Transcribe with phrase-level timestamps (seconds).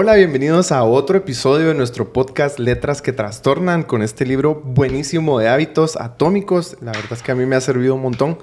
[0.00, 5.40] Hola, bienvenidos a otro episodio de nuestro podcast Letras que Trastornan con este libro buenísimo
[5.40, 6.76] de hábitos atómicos.
[6.80, 8.38] La verdad es que a mí me ha servido un montón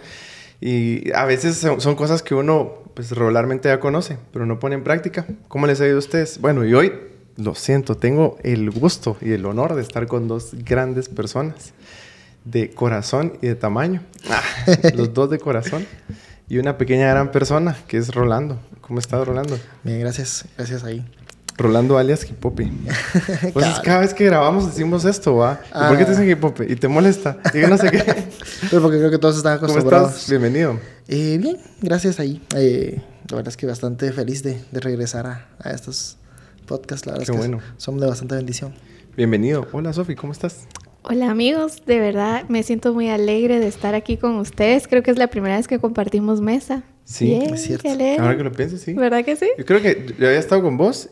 [0.59, 4.84] y a veces son, cosas que uno pues regularmente ya conoce, pero no pone en
[4.84, 5.26] práctica.
[5.48, 6.41] ¿Cómo les ha ido a ustedes?
[6.41, 6.91] Bueno, y hoy,
[7.38, 11.72] lo siento, tengo el gusto y el honor de estar con dos grandes personas
[12.44, 14.03] de corazón y de tamaño.
[14.30, 14.44] Ah,
[14.94, 15.88] los dos de corazón.
[16.49, 18.59] Y una pequeña gran persona que es Rolando.
[18.81, 19.58] ¿Cómo estás, Rolando?
[19.85, 20.44] Bien, gracias.
[20.58, 21.05] Gracias ahí.
[21.58, 22.72] Rolando alias Hipope.
[23.54, 25.62] Pues cada vez que grabamos decimos esto, ¿va?
[25.72, 26.16] ¿Por qué te ah.
[26.16, 26.72] dicen Hipope?
[26.72, 27.38] ¿Y te molesta?
[27.54, 28.04] Y yo no sé qué.
[28.70, 30.08] Pero porque creo que todos están acostumbrados.
[30.08, 30.30] ¿Cómo estás?
[30.30, 30.80] Bienvenido.
[31.08, 32.41] Eh, bien, gracias ahí.
[32.55, 36.18] Eh, la verdad es que bastante feliz de, de regresar a, a, estos
[36.66, 37.05] podcasts.
[37.05, 37.63] La verdad qué es que bueno.
[37.77, 38.74] son de bastante bendición.
[39.16, 39.68] Bienvenido.
[39.72, 40.68] Hola, Sofi, ¿cómo estás?
[41.08, 44.88] Hola amigos, de verdad me siento muy alegre de estar aquí con ustedes.
[44.88, 46.82] Creo que es la primera vez que compartimos mesa.
[47.05, 47.88] Sí, es cierto.
[48.20, 48.93] Ahora que lo pienso, sí.
[48.93, 49.48] ¿Verdad que sí?
[49.57, 51.10] Yo creo que yo había estado con vos.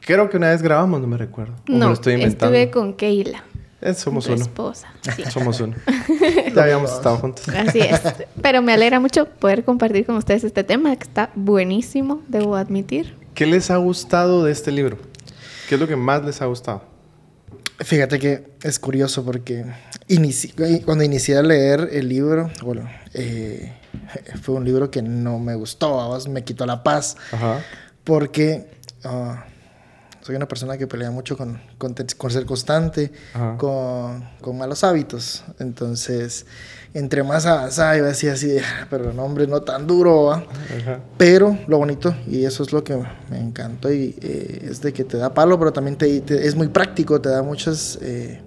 [0.00, 1.54] Creo que una vez grabamos, no me recuerdo.
[1.66, 2.56] No, estoy inventando.
[2.56, 3.44] estuve con Keila.
[3.80, 4.36] Eh, somos uno.
[4.36, 4.92] esposa.
[5.30, 5.76] Somos uno.
[6.54, 7.48] ya habíamos estado juntos.
[7.48, 8.00] Así es.
[8.42, 13.14] Pero me alegra mucho poder compartir con ustedes este tema que está buenísimo, debo admitir.
[13.34, 14.98] ¿Qué les ha gustado de este libro?
[15.68, 16.82] ¿Qué es lo que más les ha gustado?
[17.78, 19.64] Fíjate que es curioso porque
[20.84, 23.72] cuando inicié a leer el libro, bueno, eh,
[24.42, 27.16] fue un libro que no me gustó, me quitó la paz,
[28.04, 28.70] porque
[29.04, 29.44] ah,
[30.28, 31.94] soy una persona que pelea mucho con, con,
[32.30, 33.10] ser constante,
[33.56, 35.42] con, con, malos hábitos.
[35.58, 36.44] Entonces,
[36.92, 40.44] entre más avanzada, iba a decir así, ah, pero no, hombre, no tan duro,
[41.16, 45.04] Pero lo bonito, y eso es lo que me encantó, y, eh, es de que
[45.04, 48.42] te da palo, pero también te, es muy práctico, te da muchos eh,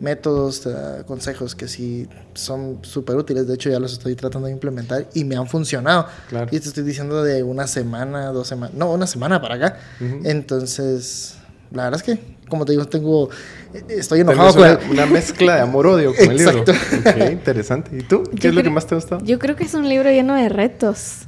[0.00, 3.46] métodos, te da consejos que sí son súper útiles.
[3.46, 6.06] De hecho, ya los estoy tratando de implementar y me han funcionado.
[6.50, 9.78] Y te estoy diciendo de una semana, dos semanas, no, una semana para acá.
[10.24, 11.36] Entonces,
[11.70, 13.30] la verdad es que como te digo, tengo.
[13.88, 16.64] Estoy enojado con una, mezcla de amor-odio con el libro.
[17.30, 17.96] Interesante.
[17.96, 18.24] ¿Y tú?
[18.38, 19.24] ¿Qué es lo que más te gustó?
[19.24, 21.22] Yo creo que es un libro lleno de retos.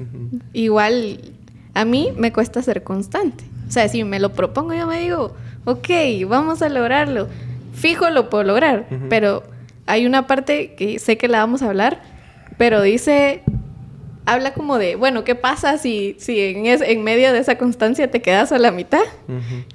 [0.52, 1.20] Igual,
[1.72, 3.44] a mí me cuesta ser constante.
[3.68, 5.34] O sea, si me lo propongo, yo me digo,
[5.64, 5.88] ok,
[6.28, 7.28] vamos a lograrlo.
[7.72, 9.42] Fijo lo puedo lograr, pero
[9.86, 12.02] hay una parte que sé que la vamos a hablar,
[12.58, 13.42] pero dice
[14.24, 18.22] habla como de, bueno, ¿qué pasa si, si en, en medio de esa constancia te
[18.22, 19.02] quedas a la mitad?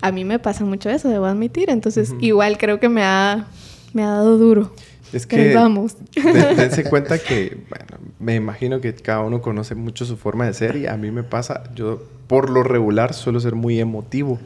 [0.01, 1.69] A mí me pasa mucho eso, debo admitir.
[1.69, 3.47] Entonces, igual creo que me ha,
[3.93, 4.71] me ha dado duro.
[5.13, 5.95] Es que vamos.
[6.13, 10.75] dense cuenta que, bueno, me imagino que cada uno conoce mucho su forma de ser
[10.75, 14.37] y a mí me pasa, yo por lo regular suelo ser muy emotivo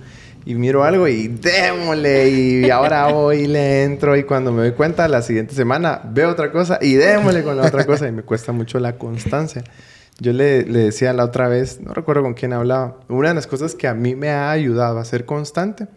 [0.45, 4.71] y miro algo y démosle y ahora voy y le entro y cuando me doy
[4.71, 8.23] cuenta la siguiente semana veo otra cosa y démosle con la otra cosa y me
[8.23, 9.63] cuesta mucho la constancia.
[10.19, 13.47] Yo le, le, decía la otra vez, no recuerdo con quién hablaba, una de las
[13.47, 15.87] cosas que a mí me ha ayudado a ser constante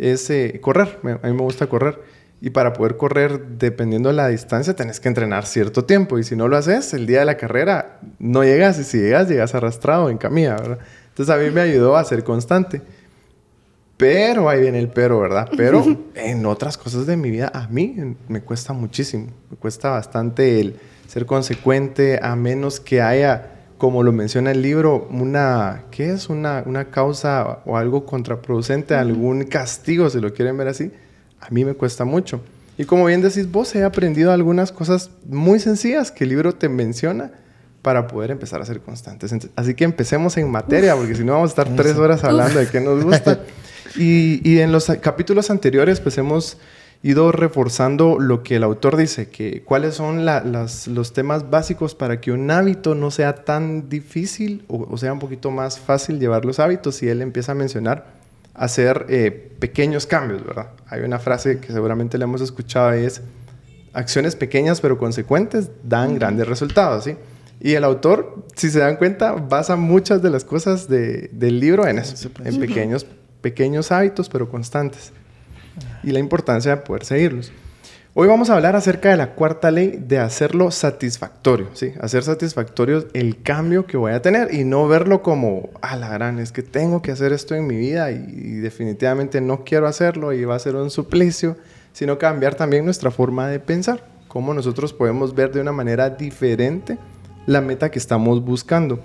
[0.00, 0.98] es eh, correr.
[1.22, 2.00] A mí me gusta correr.
[2.40, 6.18] Y para poder correr, dependiendo de la distancia, tenés que entrenar cierto tiempo.
[6.18, 8.78] Y si no lo haces, el día de la carrera no llegas.
[8.78, 10.78] Y si llegas, llegas arrastrado en camilla, ¿verdad?
[11.08, 12.80] Entonces a mí me ayudó a ser constante.
[14.00, 15.48] Pero ahí viene el pero, ¿verdad?
[15.56, 15.84] Pero
[16.14, 19.26] en otras cosas de mi vida, a mí me cuesta muchísimo.
[19.50, 25.08] Me cuesta bastante el ser consecuente, a menos que haya como lo menciona el libro,
[25.10, 26.28] una, ¿qué es?
[26.28, 30.92] Una, una causa o algo contraproducente, algún castigo, si lo quieren ver así,
[31.40, 32.42] a mí me cuesta mucho.
[32.76, 36.68] Y como bien decís vos, he aprendido algunas cosas muy sencillas que el libro te
[36.68, 37.32] menciona
[37.80, 39.34] para poder empezar a ser constantes.
[39.56, 42.68] Así que empecemos en materia, porque si no vamos a estar tres horas hablando de
[42.68, 43.40] qué nos gusta.
[43.96, 46.58] Y, y en los capítulos anteriores, pues hemos
[47.02, 52.30] ido reforzando lo que el autor dice, que cuáles son los temas básicos para que
[52.30, 57.02] un hábito no sea tan difícil o, sea un poquito más fácil llevar los hábitos
[57.02, 58.20] y él empieza a mencionar
[58.52, 60.70] hacer eh, pequeños cambios, ¿verdad?
[60.88, 63.22] Hay una frase que seguramente le hemos escuchado y es
[63.94, 67.16] acciones pequeñas pero consecuentes dan grandes resultados, ¿sí?
[67.62, 71.98] Y el autor, si se dan cuenta, basa muchas de las cosas del libro en
[71.98, 73.06] eso, en pequeños,
[73.40, 75.12] pequeños hábitos pero constantes
[76.02, 77.52] y la importancia de poder seguirlos.
[78.12, 81.92] Hoy vamos a hablar acerca de la cuarta ley de hacerlo satisfactorio, ¿sí?
[82.00, 86.40] Hacer satisfactorio el cambio que voy a tener y no verlo como, a la gran,
[86.40, 90.44] es que tengo que hacer esto en mi vida y, definitivamente no quiero hacerlo y
[90.44, 91.56] va a ser un suplicio,
[91.92, 96.98] sino cambiar también nuestra forma de pensar, cómo nosotros podemos ver de una manera diferente
[97.46, 98.98] la meta que estamos buscando.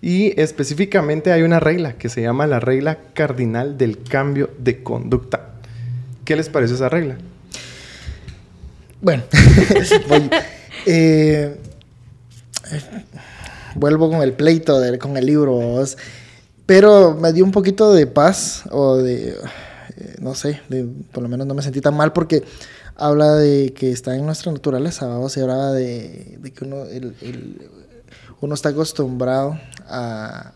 [0.00, 5.54] Y específicamente hay una regla que se llama la regla cardinal del cambio de conducta.
[6.24, 7.16] ¿Qué les parece esa regla?
[9.00, 9.22] Bueno,
[10.86, 11.56] eh,
[13.74, 15.84] vuelvo con el pleito con el libro.
[16.66, 21.28] pero me dio un poquito de paz o de, eh, no sé, de, por lo
[21.28, 22.42] menos no me sentí tan mal porque
[22.96, 27.14] habla de que está en nuestra naturaleza, y hablaba de, de que uno, el,
[28.40, 30.52] uno está acostumbrado a,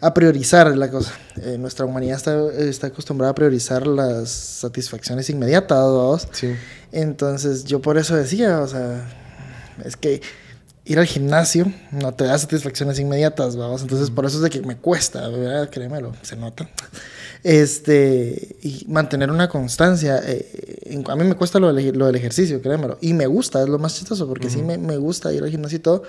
[0.00, 1.12] a priorizar la cosa.
[1.42, 6.28] Eh, nuestra humanidad está, está, acostumbrada a priorizar las satisfacciones inmediatas.
[6.32, 6.54] Sí.
[6.92, 9.08] Entonces yo por eso decía, o sea,
[9.84, 10.20] es que
[10.84, 13.82] ir al gimnasio no te da satisfacciones inmediatas, vamos.
[13.82, 15.68] Entonces por eso es de que me cuesta, ¿verdad?
[15.70, 16.68] Créemelo, se nota.
[17.42, 20.20] Este, y mantener una constancia.
[20.24, 22.98] Eh, a mí me cuesta lo del, lo del, ejercicio, créemelo.
[23.00, 25.76] Y me gusta, es lo más chistoso, porque sí me, me, gusta ir al gimnasio
[25.76, 26.02] y todo.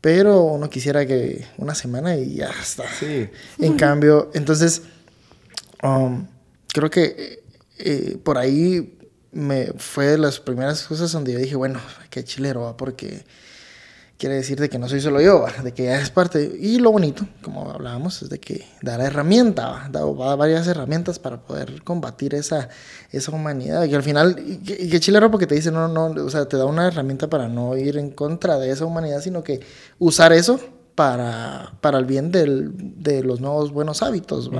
[0.00, 2.84] Pero uno quisiera que una semana y ya está.
[2.98, 3.28] Sí.
[3.58, 4.82] En cambio, entonces,
[5.82, 6.26] um,
[6.72, 7.42] creo que
[7.78, 8.96] eh, por ahí
[9.32, 11.80] me fue de las primeras cosas donde yo dije, bueno,
[12.10, 12.76] qué chilero, ¿va?
[12.76, 13.24] porque
[14.18, 16.56] quiere decir de que no soy solo yo, de que ya es parte.
[16.60, 20.04] Y lo bonito, como hablábamos, es de que da la herramienta, da,
[20.34, 22.68] varias herramientas para poder combatir esa,
[23.12, 23.84] esa humanidad.
[23.84, 26.66] Y al final, y, qué chilero porque te dice, no, no, o sea, te da
[26.66, 29.60] una herramienta para no ir en contra de esa humanidad, sino que
[30.00, 30.60] usar eso
[30.96, 34.50] para, para el bien del, de los nuevos buenos hábitos.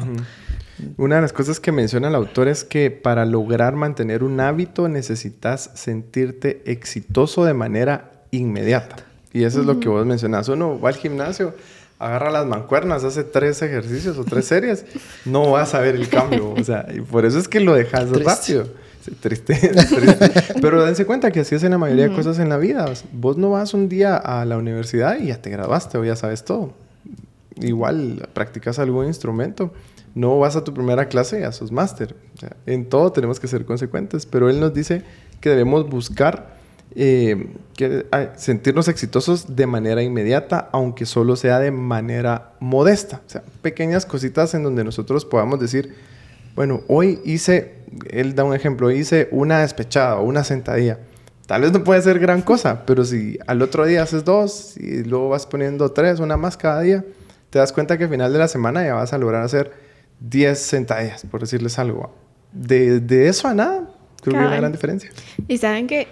[0.96, 4.88] Una de las cosas que menciona el autor es que para lograr mantener un hábito
[4.88, 9.07] necesitas sentirte exitoso de manera inmediata.
[9.32, 10.48] Y eso es lo que vos mencionás.
[10.48, 11.54] Uno va al gimnasio,
[11.98, 14.86] agarra las mancuernas, hace tres ejercicios o tres series,
[15.25, 16.52] no vas a ver el cambio.
[16.52, 18.69] O sea, y por eso es que lo dejas rápido.
[19.20, 19.54] triste,
[19.96, 20.32] triste.
[20.60, 22.86] Pero dense cuenta que así es en la mayoría de cosas en la vida.
[23.12, 26.44] Vos no vas un día a la universidad y ya te graduaste o ya sabes
[26.44, 26.72] todo.
[27.60, 29.72] Igual practicas algún instrumento.
[30.14, 32.16] No vas a tu primera clase y a sus máster.
[32.66, 34.25] en todo tenemos que ser consecuentes.
[34.25, 35.02] Pero él nos dice
[35.40, 36.57] que debemos buscar
[36.94, 38.06] eh, que,
[38.37, 43.20] sentirnos exitosos de manera inmediata, aunque solo sea de manera modesta.
[43.26, 45.94] O sea, pequeñas cositas en donde nosotros podamos decir,
[46.55, 47.75] bueno, hoy hice,
[48.11, 50.99] él da un ejemplo, hice una despechada o una sentadilla.
[51.46, 55.05] Tal vez no puede ser gran cosa, pero si al otro día haces dos y
[55.05, 57.05] luego vas poniendo tres, una más cada día,
[57.50, 59.73] te das cuenta que al final de la semana ya vas a lograr hacer
[60.20, 62.14] 10 sentadillas, por decirles algo.
[62.52, 63.88] De, de eso a nada,
[64.20, 65.11] creo que hay una gran diferencia.
[65.46, 66.08] Y saben que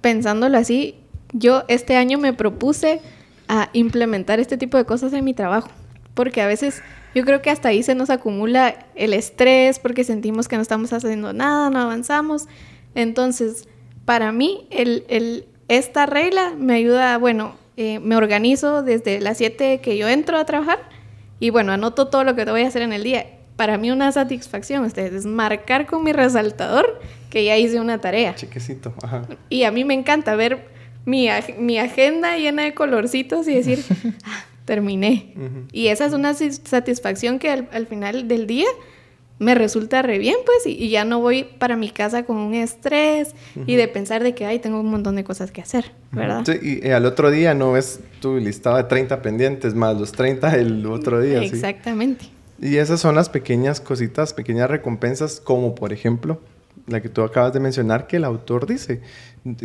[0.00, 0.96] pensándolo así,
[1.32, 3.00] yo este año me propuse
[3.48, 5.70] a implementar este tipo de cosas en mi trabajo,
[6.14, 6.82] porque a veces
[7.14, 10.92] yo creo que hasta ahí se nos acumula el estrés porque sentimos que no estamos
[10.92, 12.46] haciendo nada, no avanzamos.
[12.94, 13.68] Entonces,
[14.04, 19.96] para mí, el, esta regla me ayuda, bueno, eh, me organizo desde las 7 que
[19.96, 20.78] yo entro a trabajar
[21.40, 23.26] y bueno, anoto todo lo que voy a hacer en el día.
[23.58, 28.36] Para mí una satisfacción, ustedes, es marcar con mi resaltador que ya hice una tarea.
[28.36, 29.22] Chiquecito, ajá.
[29.48, 30.68] Y a mí me encanta ver
[31.04, 31.28] mi,
[31.58, 33.82] mi agenda llena de colorcitos y decir,
[34.24, 35.34] ah, terminé.
[35.72, 38.68] Y esa es una satisfacción que al, final del día
[39.40, 43.34] me resulta re bien, pues, y, ya no voy para mi casa con un estrés
[43.66, 46.44] y de pensar de que, ay, tengo un montón de cosas que hacer, ¿verdad?
[46.46, 50.54] Sí, y, al otro día no ves tu listado de 30 pendientes más los 30
[50.54, 51.42] el otro día.
[51.42, 52.37] Exactamente.
[52.60, 56.40] Y esas son las pequeñas cositas, pequeñas recompensas, como por ejemplo
[56.86, 59.00] la que tú acabas de mencionar, que el autor dice,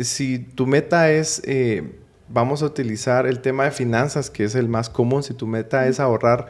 [0.00, 1.82] si tu meta es, eh,
[2.28, 5.86] vamos a utilizar el tema de finanzas, que es el más común, si tu meta
[5.86, 6.48] es ahorrar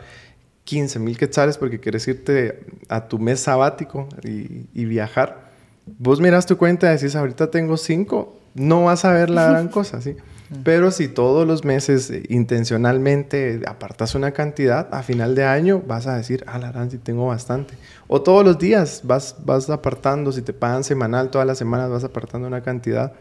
[0.65, 5.51] 15 mil quetzales porque quieres irte a tu mes sabático y, viajar,
[5.99, 9.69] vos miras tu cuenta y decís, ahorita tengo 5, no vas a ver la gran
[9.69, 10.17] cosa, ¿sí?
[10.63, 16.07] Pero si todos los meses eh, intencionalmente apartas una cantidad, a final de año vas
[16.07, 17.75] a decir, ah, la gran, si tengo bastante.
[18.07, 22.05] O todos los días vas, vas apartando, si te pagan semanal, todas las semanas vas
[22.05, 23.15] apartando una cantidad.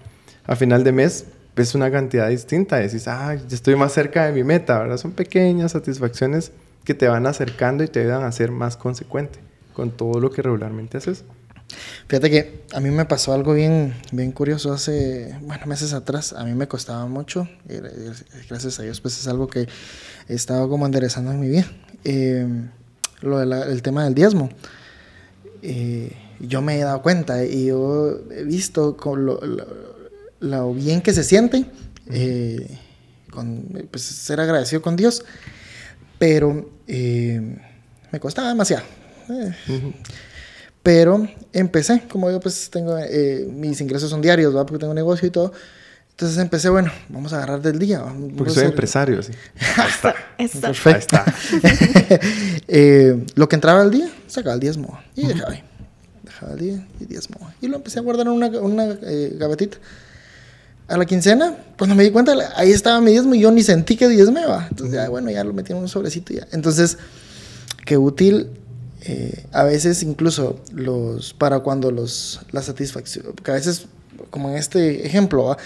[0.46, 1.26] A final de mes
[1.56, 4.98] ves una cantidad distinta decís, ah, ya estoy más cerca de mi meta, ¿verdad?
[4.98, 6.52] Son pequeñas satisfacciones
[6.84, 9.40] que te van acercando y te ayudan a ser más consecuente
[9.74, 11.24] con todo lo que regularmente haces.
[12.08, 16.34] Fíjate que a mí me pasó algo bien, bien curioso hace, bueno, meses atrás.
[16.34, 17.48] A mí me costaba mucho.
[18.50, 19.68] Gracias a Dios, pues es algo que
[20.28, 21.66] he estado como enderezando en mi vida.
[22.04, 22.48] Eh,
[23.22, 24.50] lo del tema del diezmo.
[25.62, 31.24] Eh, yo me he dado cuenta y yo he visto con lo, bien que se
[31.24, 31.66] siente
[32.12, 32.80] eh,
[33.32, 35.24] con, pues, ser agradecido con Dios.
[36.20, 38.84] Pero me costaba demasiado.
[40.84, 44.66] Pero empecé, como yo pues tengo, eh, mis ingresos son diarios, ¿va?
[44.66, 45.54] Porque tengo negocio y todo.
[46.12, 48.04] Entonces empecé, bueno, vamos a agarrar del día.
[48.38, 49.32] Porque soy empresario, sí.
[49.78, 50.14] Ahí está.
[50.68, 50.90] Perfecto.
[50.90, 51.26] Ahí está.
[52.68, 55.00] eh, lo que entraba al día, sacaba el diezmo.
[55.16, 55.64] Y dejaba ahí.
[56.22, 57.38] Dejaba el día y diezmo.
[57.62, 59.78] Y lo empecé a guardar en una, una eh, gavetita.
[60.90, 63.96] A la quincena, cuando me di cuenta, ahí estaba mi diezmo y yo ni sentí
[63.96, 64.68] que diezme, va.
[64.70, 66.48] Entonces, ya, bueno, ya lo metí en un sobrecito y ya.
[66.52, 66.98] Entonces,
[67.86, 68.50] qué útil
[69.06, 73.88] eh, a veces incluso los para cuando los la satisfacción que a veces
[74.30, 75.58] como en este ejemplo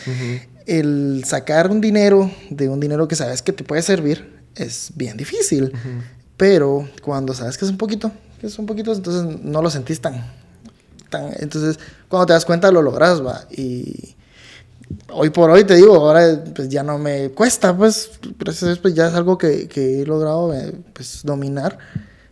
[0.65, 5.17] el sacar un dinero de un dinero que sabes que te puede servir es bien
[5.17, 5.71] difícil.
[6.35, 10.01] Pero cuando sabes que es un poquito que es un poquito entonces no lo sentís
[10.01, 10.31] tan
[11.09, 14.15] tan entonces cuando te das cuenta lo logras va y
[15.11, 18.11] hoy por hoy te digo, ahora pues ya no me cuesta, pues
[18.81, 21.77] pues ya es algo que, que he logrado eh, pues dominar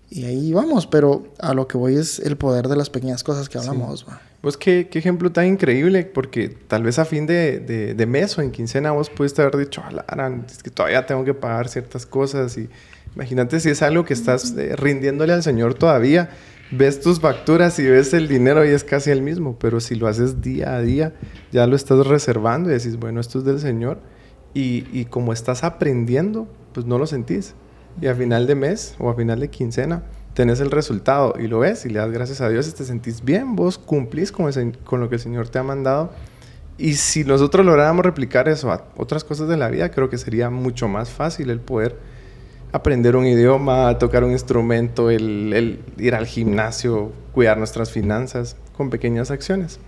[0.10, 3.50] y ahí vamos, pero a lo que voy es el poder de las pequeñas cosas
[3.50, 4.06] que hablamos.
[4.42, 8.38] Pues qué, qué, ejemplo tan increíble, porque tal vez a fin de, de, de mes
[8.38, 12.06] o en quincena vos pudiste haber dicho, Alan, es que todavía tengo que pagar ciertas
[12.06, 12.70] cosas y
[13.16, 16.30] imagínate si es algo que estás eh, rindiéndole al Señor todavía
[16.72, 20.08] ves tus facturas y ves el dinero y es casi el mismo, pero si lo
[20.08, 21.14] haces día a día,
[21.52, 24.00] ya lo estás reservando y decís, bueno, esto es del Señor,
[24.54, 27.56] y, y como estás aprendiendo, pues no lo sentís.
[28.02, 30.04] Y a final de mes o a final de quincena,
[30.36, 33.24] tenés el resultado y lo ves y le das gracias a Dios y te sentís
[33.24, 36.12] bien, vos cumplís con, lo que el Señor te ha mandado.
[36.78, 40.50] Y si nosotros lográramos replicar eso a otras cosas de la vida, creo que sería
[40.50, 41.96] mucho más fácil el poder
[42.74, 49.32] aprender un idioma, tocar un instrumento, el, ir al gimnasio, cuidar nuestras finanzas con pequeñas
[49.32, 49.80] acciones.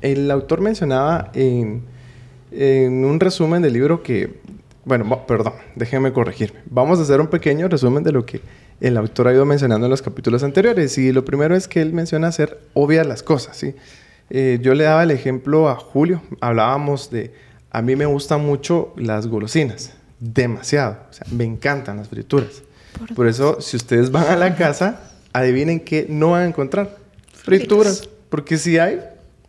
[0.00, 1.84] El autor mencionaba en,
[2.50, 4.40] un resumen del libro que,
[4.84, 6.60] bueno, perdón, déjenme corregirme.
[6.66, 8.40] Vamos a hacer un pequeño resumen de lo que
[8.80, 10.98] el autor ha ido mencionando en los capítulos anteriores.
[10.98, 13.74] Y lo primero es que él menciona hacer obvias las cosas, ¿sí?
[14.30, 17.34] Eh, yo le daba el ejemplo a Julio, hablábamos de,
[17.70, 20.98] a mí me gustan mucho las golosinas demasiado.
[21.10, 22.62] O sea, me encantan las frituras.
[23.14, 25.00] Por, eso, si ustedes van a la casa,
[25.32, 26.96] adivinen qué no van a encontrar.
[27.32, 28.08] Frituras.
[28.28, 29.00] Porque si hay,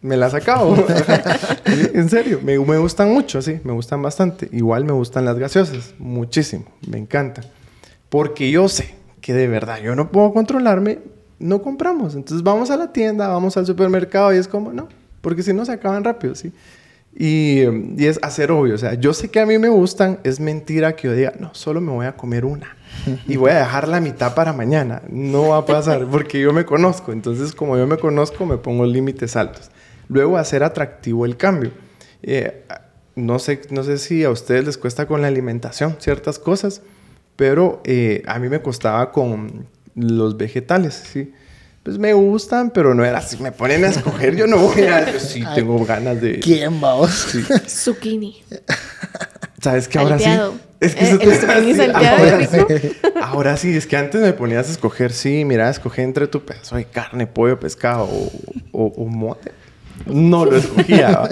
[0.05, 0.75] me las acabo.
[1.65, 4.47] en serio, me, gustan mucho, sí, me gustan bastante.
[4.51, 7.45] Igual me gustan las gaseosas, muchísimo, me encantan.
[8.09, 10.99] Porque yo sé que de verdad yo no puedo controlarme,
[11.39, 12.15] no compramos.
[12.15, 14.87] Entonces vamos a la tienda, vamos al supermercado y es como, no,
[15.21, 16.53] porque si no se acaban rápido, sí.
[17.17, 17.61] Y,
[17.97, 20.97] y, es hacer obvio, o sea, yo sé que a mí me gustan, es mentira
[20.97, 22.75] que yo diga, no, solo me voy a comer una
[23.25, 25.01] y voy a dejar la mitad para mañana.
[25.09, 28.85] No va a pasar porque yo me conozco, entonces como yo me conozco me pongo
[28.85, 29.71] límites altos.
[30.07, 31.71] Luego hacer atractivo el cambio.
[32.23, 32.63] Eh,
[33.15, 36.81] no, sé, no sé si a ustedes les cuesta con la alimentación ciertas cosas,
[37.35, 41.33] pero eh, a mí me costaba con los vegetales, ¿sí?
[41.85, 43.37] pues me gustan, pero no era así.
[43.37, 45.11] Me ponen a escoger, yo no voy a.
[45.11, 46.39] Yo sí tengo ganas de.
[46.39, 47.11] ¿Quién vamos?
[47.11, 47.43] Sí.
[47.67, 48.43] Zucchini.
[49.61, 50.31] ¿Sabes qué ahora sí?
[50.79, 52.67] Es que eh, el zucchini salteado ahora, rico.
[52.67, 52.91] Sí.
[53.21, 56.75] ahora sí, es que antes me ponías a escoger, sí, mira, escoge entre tu pedazo
[56.75, 58.31] de carne, pollo, pescado o,
[58.71, 59.51] o, mote.
[60.05, 61.27] No lo escogía.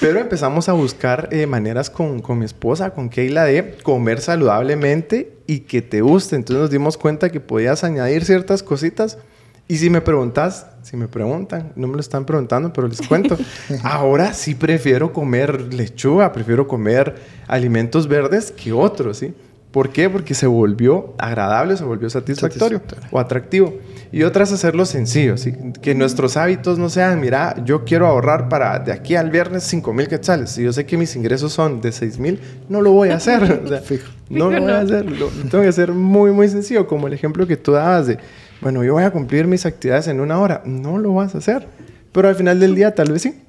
[0.00, 5.32] Pero empezamos a buscar eh, maneras con, con, mi esposa, con Keila, de comer saludablemente
[5.46, 6.36] y que te guste.
[6.36, 9.18] Entonces nos dimos cuenta que podías añadir ciertas cositas
[9.66, 13.38] y si me preguntas, si me preguntan, no me lo están preguntando, pero les cuento.
[13.82, 17.14] Ahora sí prefiero comer lechuga, prefiero comer
[17.46, 19.32] alimentos verdes que otros, ¿sí?
[19.70, 20.10] ¿Por qué?
[20.10, 23.74] Porque se volvió agradable, se volvió satisfactorio, o atractivo.
[24.14, 25.52] Y otras hacerlo sencillo, ¿sí?
[25.82, 29.92] que nuestros hábitos no sean, mira, yo quiero ahorrar para de aquí al viernes 5
[29.92, 30.50] mil quetzales.
[30.50, 33.42] Si yo sé que mis ingresos son de 6 mil, no lo voy a hacer.
[34.30, 35.10] no lo voy a hacer.
[35.10, 38.18] Lo, tengo que hacer muy, muy sencillo, como el ejemplo que tú dabas de
[38.60, 40.62] bueno, yo voy a cumplir mis actividades en una hora.
[40.64, 41.66] No lo vas a hacer.
[42.12, 43.42] Pero al final del día tal vez sí.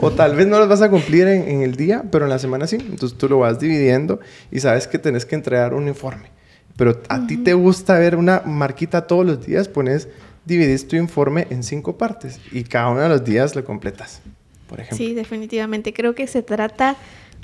[0.00, 2.66] O tal vez no las vas a cumplir en, el día, pero en la semana
[2.66, 2.78] sí.
[2.80, 4.18] Entonces tú lo vas dividiendo
[4.50, 6.39] y sabes que tenés que entregar un informe.
[6.76, 10.08] Pero a ti te gusta ver una marquita todos los días, pones,
[10.44, 14.22] dividís tu informe en cinco partes y cada uno de los días lo completas,
[14.68, 14.96] por ejemplo.
[14.96, 15.92] Sí, definitivamente.
[15.92, 16.96] Creo que se trata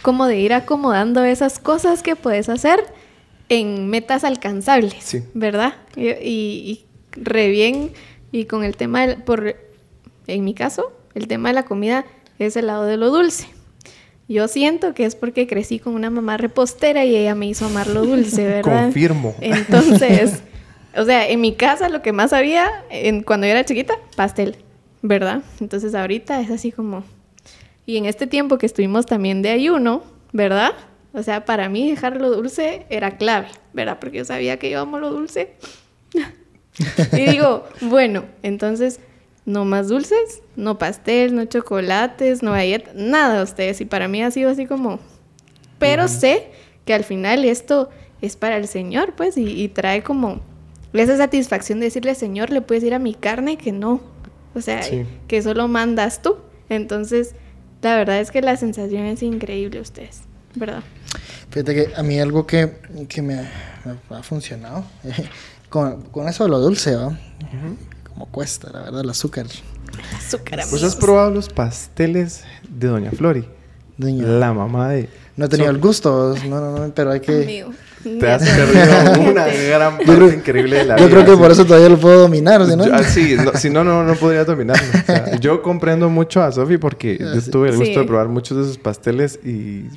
[0.02, 2.80] como de ir acomodando esas cosas que puedes hacer
[3.48, 5.22] en metas alcanzables, sí.
[5.34, 5.74] ¿verdad?
[5.96, 7.92] y, re bien
[8.32, 9.56] y con el tema, por,
[10.26, 12.04] en mi caso, el tema de la comida
[12.38, 13.48] es el lado de lo dulce.
[14.28, 17.86] Yo siento que es porque crecí con una mamá repostera y ella me hizo amar
[17.86, 18.84] lo dulce, ¿verdad?
[18.84, 19.34] Confirmo.
[19.40, 20.42] Entonces,
[20.96, 24.56] o sea, en mi casa lo que más había en, cuando yo era chiquita, pastel,
[25.02, 25.42] ¿verdad?
[25.60, 27.04] Entonces ahorita es así como...
[27.88, 30.02] Y en este tiempo que estuvimos también de ayuno,
[30.32, 30.72] ¿verdad?
[31.12, 33.98] O sea, para mí dejar lo dulce era clave, ¿verdad?
[34.00, 35.54] Porque yo sabía que yo amo lo dulce.
[37.12, 39.00] y digo, bueno, entonces,
[39.46, 43.80] no más dulces, no pastel, no chocolates, no galletas, nada de ustedes.
[43.80, 44.98] Y para mí ha sido así como...
[45.78, 46.48] Pero sé
[46.84, 50.40] que al final esto es para el Señor, pues, y, trae como
[50.92, 54.00] esa satisfacción de decirle, Señor, le puedes ir a mi carne que no.
[54.54, 56.38] O sea, que que solo mandas tú.
[56.70, 57.34] Entonces,
[57.82, 60.22] la verdad es que la sensación es increíble ustedes.
[60.54, 60.82] ¿Verdad?
[61.50, 62.72] Fíjate que a mí algo que,
[63.08, 63.46] que me,
[64.10, 64.84] ha funcionado,
[65.68, 67.18] con, con, eso de lo dulce, ¿va?
[68.16, 69.44] Como cuesta, la verdad, el azúcar.
[69.44, 73.46] El azúcar, ¿Pues has probado los pasteles de Doña Flori?
[73.98, 74.26] Doña.
[74.26, 75.10] La mamá de...
[75.36, 77.42] No he tenido el gusto, no, no, no, pero hay que...
[77.42, 77.72] Amigo.
[78.02, 81.04] Te has perdido una gran parte increíble de la vida.
[81.04, 82.84] Yo creo que por eso todavía lo puedo dominar, ¿no?
[82.90, 84.86] Ah, sí, si no, no, no podría dominarlo.
[85.38, 88.64] yo comprendo mucho a Sofi porque ah, yo tuve el gusto de probar muchos de
[88.64, 89.88] sus pasteles y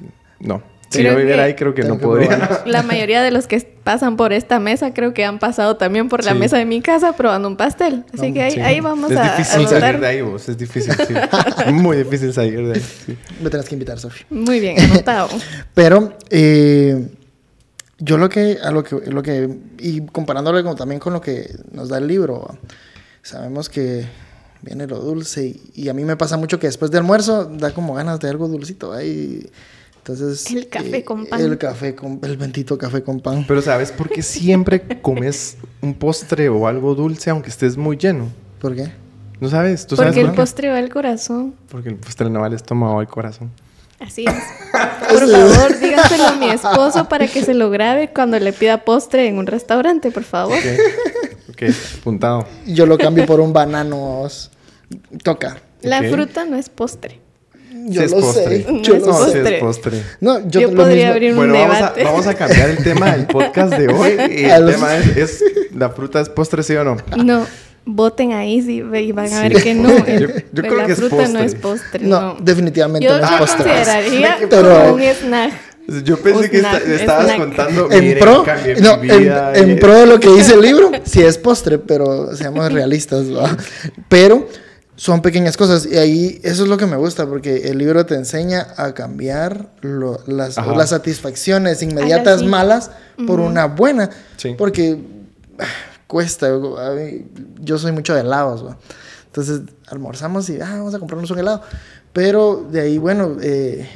[0.42, 0.62] no.
[0.90, 2.64] Si yo viviera ahí, creo que no podría.
[2.66, 6.24] La mayoría de los que pasan por esta mesa, creo que han pasado también por
[6.24, 8.06] la mesa de mi casa probando un pastel.
[8.14, 9.38] Así que ahí, ahí vamos a.
[9.38, 10.50] Es difícil salir de ahí, vos.
[10.50, 11.14] Es difícil, sí.
[11.72, 12.82] Muy difícil salir de ahí.
[13.06, 13.18] Sí.
[13.42, 14.26] Me tenés que invitar, Sofía.
[14.30, 15.30] Muy bien, anotado.
[15.76, 17.08] Pero, eh,
[18.00, 21.90] yo lo que, a lo que, lo que, y comparándolo también con lo que nos
[21.90, 22.58] da el libro,
[23.22, 24.06] sabemos que
[24.62, 27.94] viene lo dulce y, a mí me pasa mucho que después del almuerzo da como
[27.94, 29.50] ganas de algo dulcito ahí.
[30.12, 31.40] Entonces, el café eh, con pan.
[31.40, 33.46] El café con el bendito café con pan.
[33.48, 38.28] Pero ¿sabes por qué siempre comes un postre o algo dulce aunque estés muy lleno?
[38.60, 38.92] ¿Por qué?
[39.40, 39.86] ¿No sabes?
[39.86, 41.54] ¿Tú Porque sabes el postre va al corazón.
[41.70, 43.52] Porque el postre no va al estómago, va al corazón.
[44.00, 44.34] Así es.
[45.10, 49.28] Por favor, dígaselo a mi esposo para que se lo grabe cuando le pida postre
[49.28, 50.58] en un restaurante, por favor.
[50.58, 51.76] Ok, okay.
[52.00, 52.48] apuntado.
[52.66, 54.26] Yo lo cambio por un banano.
[55.24, 55.58] Toca.
[55.82, 57.20] La fruta no es postre.
[57.88, 58.66] Yo lo sé.
[58.68, 59.56] No yo es lo postre.
[59.56, 60.04] es postre.
[60.20, 62.04] No, yo, yo podría abrir un bueno, debate.
[62.04, 64.12] Vamos a, vamos a cambiar el tema del podcast de hoy.
[64.20, 65.44] El tema es, es,
[65.76, 66.98] ¿la fruta es postre, sí o no?
[67.24, 67.46] No.
[67.86, 69.90] Voten ahí sí, y van a ver que no.
[70.20, 72.06] yo, creo la que fruta no es postre.
[72.06, 73.66] No, definitivamente no es postre.
[73.66, 74.94] Yo consideraría pero...
[74.94, 75.54] un snack.
[76.04, 78.46] Yo pensé que estabas contando en pro,
[78.80, 83.26] no, en, pro de lo que dice el libro, sí es postre, pero seamos realistas,
[84.08, 84.48] Pero
[85.00, 88.16] son pequeñas cosas y ahí eso es lo que me gusta porque el libro te
[88.16, 92.92] enseña a cambiar las, las, satisfacciones inmediatas malas
[93.26, 94.10] por una buena.
[94.58, 95.00] Porque
[96.06, 96.50] cuesta.
[97.62, 98.76] Yo soy mucho de helados,
[99.28, 101.62] Entonces almorzamos y ah, vamos a comprarnos un helado.
[102.12, 103.88] Pero de ahí, bueno, eh,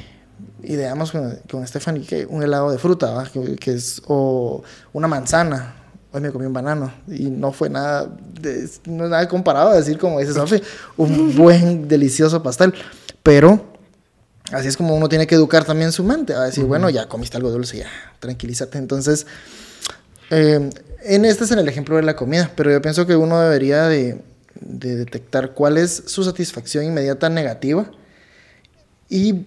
[0.62, 4.62] ideamos con, con Stephanie que un helado de fruta, que, es o
[4.94, 5.74] una manzana.
[6.14, 8.08] Hoy me comí un banano y no fue nada,
[8.40, 10.62] de, no nada comparado a decir, como dice Sofi,
[10.96, 12.72] un buen, delicioso pastel.
[13.24, 13.74] Pero
[14.52, 17.36] así es como uno tiene que educar también su mente, a decir, bueno, ya comiste
[17.36, 17.88] algo dulce, ya,
[18.20, 18.78] tranquilízate.
[18.78, 19.26] Entonces,
[20.30, 20.70] eh,
[21.02, 23.88] en este es en el ejemplo de la comida, pero yo pienso que uno debería
[23.88, 24.22] de,
[24.60, 27.90] detectar cuál es su satisfacción inmediata negativa
[29.08, 29.46] y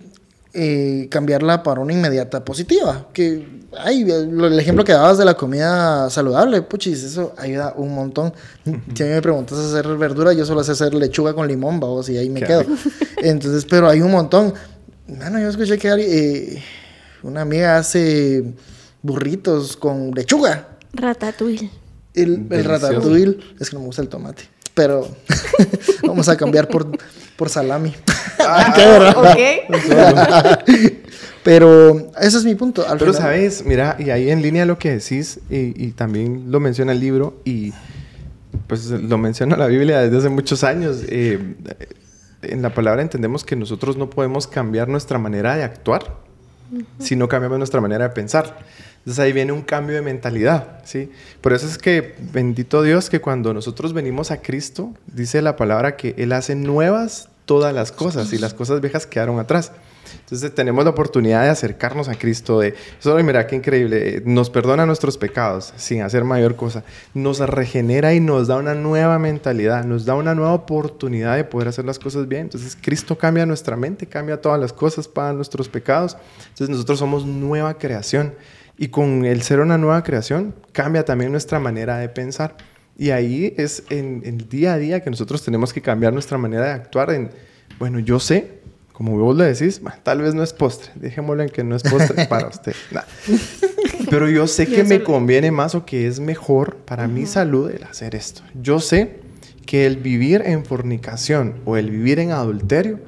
[0.60, 3.10] eh, cambiarla para una inmediata positiva.
[3.14, 8.34] Que, ay, el ejemplo que dabas de la comida saludable, puchis, eso ayuda un montón.
[8.96, 12.10] Si a mí me preguntas hacer verdura, yo solo sé hacer lechuga con limón, vamos,
[12.10, 12.66] y ahí me quedo.
[13.18, 14.52] Entonces, pero hay un montón.
[15.08, 16.64] Bueno, yo escuché que eh,
[17.22, 18.44] una amiga hace
[19.04, 20.70] burritos con lechuga.
[20.92, 21.70] Ratatouille.
[22.16, 24.50] El, el ratatouille, es que no me gusta el tomate.
[24.74, 25.08] Pero
[26.04, 26.90] vamos a cambiar por,
[27.38, 27.94] por salami.
[28.40, 28.72] Ah,
[31.44, 32.86] Pero ese es mi punto.
[33.00, 37.00] Pero sabes, mira, y ahí en línea lo que decís, y, también lo menciona el
[37.00, 37.74] libro, y
[38.68, 41.00] pues lo menciona la Biblia desde hace muchos años.
[41.10, 41.56] Eh,
[42.44, 46.27] en la palabra entendemos que nosotros no podemos cambiar nuestra manera de actuar
[47.00, 48.60] si no cambiamos nuestra manera de pensar.
[49.00, 51.10] Entonces ahí viene un cambio de mentalidad, ¿sí?
[51.42, 55.96] Por eso es que bendito Dios que cuando nosotros venimos a Cristo, dice la palabra
[55.96, 59.72] que Él hace nuevas todas las cosas y las cosas viejas quedaron atrás.
[60.20, 64.86] Entonces tenemos la oportunidad de acercarnos a Cristo, de, eso mira qué increíble, nos perdona
[64.86, 70.06] nuestros pecados sin hacer mayor cosa, nos regenera y nos da una nueva mentalidad, nos
[70.06, 72.44] da una nueva oportunidad de poder hacer las cosas bien.
[72.44, 76.18] Entonces Cristo cambia nuestra mente, cambia todas las cosas para nuestros pecados.
[76.50, 78.34] Entonces nosotros somos nueva creación.
[78.78, 82.56] Y con el ser una nueva creación, cambia también nuestra manera de pensar.
[82.98, 86.66] Y ahí es en, el día a día que nosotros tenemos que cambiar nuestra manera
[86.66, 87.30] de actuar en,
[87.80, 88.60] bueno, yo sé,
[88.98, 92.26] como vos le decís, tal vez no es postre, dejémoslo en que no es postre
[92.26, 92.74] para usted.
[94.10, 97.84] Pero yo sé que me conviene más o que es mejor para mi salud el
[97.84, 98.42] hacer esto.
[98.60, 99.20] Yo sé
[99.68, 103.00] que el vivir en fornicación o el vivir en adulterio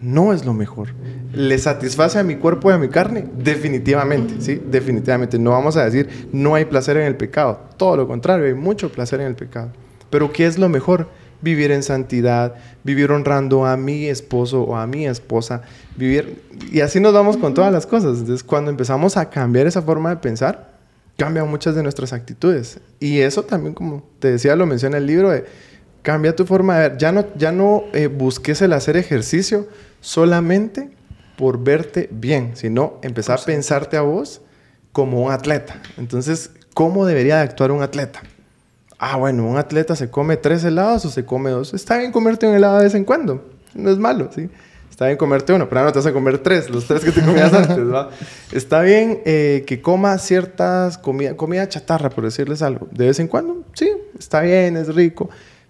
[0.00, 0.90] no es lo mejor.
[1.32, 3.24] ¿Le satisface a mi cuerpo y a mi carne?
[3.36, 5.40] Definitivamente, sí, definitivamente.
[5.40, 7.62] No vamos a decir no hay placer en el pecado.
[7.76, 9.72] Todo lo contrario, hay mucho placer en el pecado.
[10.08, 11.08] Pero ¿qué es lo mejor?
[11.46, 15.62] Vivir en santidad, vivir honrando a mi esposo o a mi esposa,
[15.96, 16.42] vivir...
[16.72, 18.18] Y así nos vamos con todas las cosas.
[18.18, 20.72] Entonces, cuando empezamos a cambiar esa forma de pensar,
[21.16, 22.80] cambian muchas de nuestras actitudes.
[22.98, 25.44] Y eso también, como te decía, lo menciona el libro, de,
[26.02, 26.98] cambia tu forma de ver.
[26.98, 29.68] Ya no, ya no eh, busques el hacer ejercicio
[30.00, 30.90] solamente
[31.36, 34.40] por verte bien, sino empezar a pensarte a vos
[34.90, 35.80] como un atleta.
[35.96, 38.22] Entonces, ¿cómo debería de actuar un atleta?
[38.98, 41.74] Ah, bueno, un atleta se come tres helados o se come dos.
[41.74, 43.44] Está bien comerte un helado de vez en cuando.
[43.74, 44.48] No es malo, ¿sí?
[44.90, 47.20] Está bien comerte uno, pero no te vas a comer tres, los tres que te
[47.20, 48.08] comías antes, ¿va?
[48.50, 52.88] Está bien eh, que coma ciertas comida, comida chatarra, por decirles algo.
[52.92, 55.28] De vez en cuando, sí, está bien, es rico.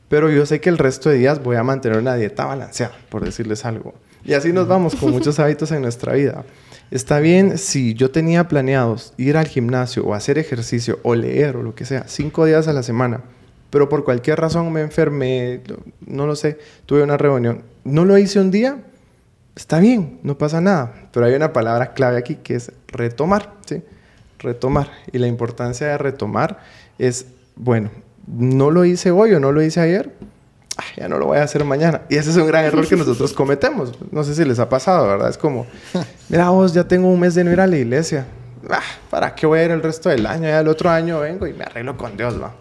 [0.08, 3.24] Pero yo sé que el resto de días voy a mantener una dieta balanceada, por
[3.24, 3.94] decirles algo.
[4.24, 6.44] Y así nos vamos con muchos hábitos en nuestra vida.
[6.90, 11.62] Está bien si yo tenía planeados ir al gimnasio o hacer ejercicio o leer o
[11.62, 13.22] lo que sea, cinco días a la semana,
[13.70, 15.62] pero por cualquier razón me enfermé,
[16.06, 18.78] no lo sé, tuve una reunión, no lo hice un día,
[19.56, 23.82] está bien, no pasa nada, pero hay una palabra clave aquí que es retomar, ¿sí?
[24.38, 24.90] Retomar.
[25.12, 26.60] Y la importancia de retomar
[26.98, 27.90] es, bueno,
[28.26, 30.12] no lo hice hoy o no lo hice ayer,
[30.96, 32.02] ya no lo voy a hacer mañana.
[32.08, 33.92] Y ese es un gran error que nosotros cometemos.
[34.10, 35.30] No sé si les ha pasado, ¿verdad?
[35.30, 35.66] Es como,
[36.28, 38.26] mira vos, ya tengo un mes de no ir a la iglesia.
[38.68, 40.44] Ah, ¿Para qué voy a ir el resto del año?
[40.44, 42.54] Ya el otro año vengo y me arreglo con Dios, va.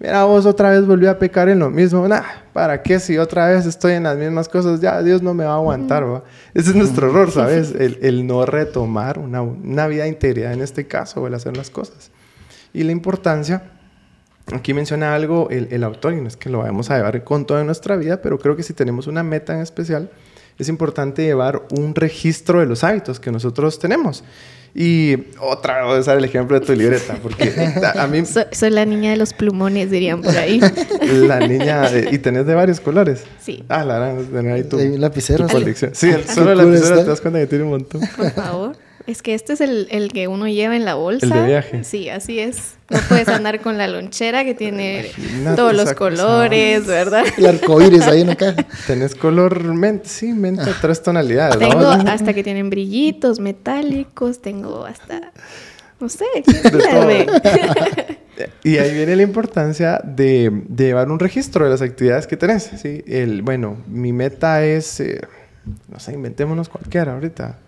[0.00, 2.06] Mira vos, otra vez volví a pecar en lo mismo.
[2.08, 4.80] Nah, ¿para qué si otra vez estoy en las mismas cosas?
[4.80, 6.24] Ya Dios no me va a aguantar, va.
[6.52, 7.72] Ese es nuestro error, ¿sabes?
[7.78, 11.70] El, el no retomar una, una vida integridad en este caso, o el hacer las
[11.70, 12.10] cosas.
[12.72, 13.73] Y la importancia
[14.52, 17.46] Aquí menciona algo el, el, autor, y no es que lo vayamos a llevar con
[17.46, 20.10] toda nuestra vida, pero creo que si tenemos una meta en especial,
[20.58, 24.22] es importante llevar un registro de los hábitos que nosotros tenemos.
[24.76, 27.52] Y otra vez voy a usar el ejemplo de tu libreta, porque
[27.98, 28.24] a mí...
[28.26, 30.60] Soy, la niña de los plumones, dirían por ahí.
[31.00, 31.88] la niña...
[32.10, 33.24] ¿Y tenés de varios colores?
[33.40, 33.64] Sí.
[33.68, 34.78] Ah, la verdad, tener ahí tu...
[34.98, 35.46] lapicero.
[35.48, 35.92] colección.
[35.94, 38.00] Sí, solo el lapicero te das cuenta que tiene un montón.
[38.16, 38.76] Por favor.
[39.06, 41.26] Es que este es el, el, que uno lleva en la bolsa.
[41.26, 41.84] El de viaje.
[41.84, 42.76] Sí, así es.
[42.88, 45.10] No puedes andar con la lonchera que tiene
[45.56, 47.24] todos los colores, ¿verdad?
[47.36, 48.54] El arcoíris ahí en acá.
[48.86, 51.58] Tenés color menta, sí, menta, tres tonalidades.
[51.58, 55.32] Tengo hasta que tienen brillitos metálicos, tengo hasta,
[56.00, 56.24] no sé,
[58.62, 62.70] Y ahí viene la importancia de, de, llevar un registro de las actividades que tenés.
[62.80, 63.04] ¿sí?
[63.06, 65.20] El, bueno, mi meta es, eh,
[65.90, 67.58] no sé, inventémonos cualquiera ahorita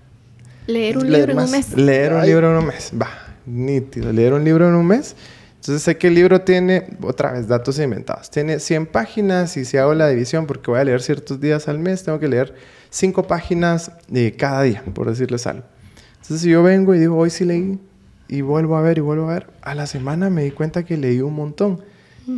[0.66, 1.76] Leer un libro en un mes.
[1.76, 2.92] Leer un libro en un mes.
[3.00, 3.08] Va,
[3.46, 4.12] nítido.
[4.12, 5.14] Leer un libro en un mes.
[5.56, 8.30] Entonces sé que el libro tiene, otra vez, datos inventados.
[8.30, 11.78] Tiene 100 páginas y si hago la división, porque voy a leer ciertos días al
[11.78, 12.54] mes, tengo que leer
[12.90, 15.64] 5 páginas de cada día, por decirles algo.
[16.12, 17.80] Entonces si yo vengo y digo, hoy sí leí,
[18.28, 20.96] y vuelvo a ver y vuelvo a ver, a la semana me di cuenta que
[20.96, 21.82] leí un montón.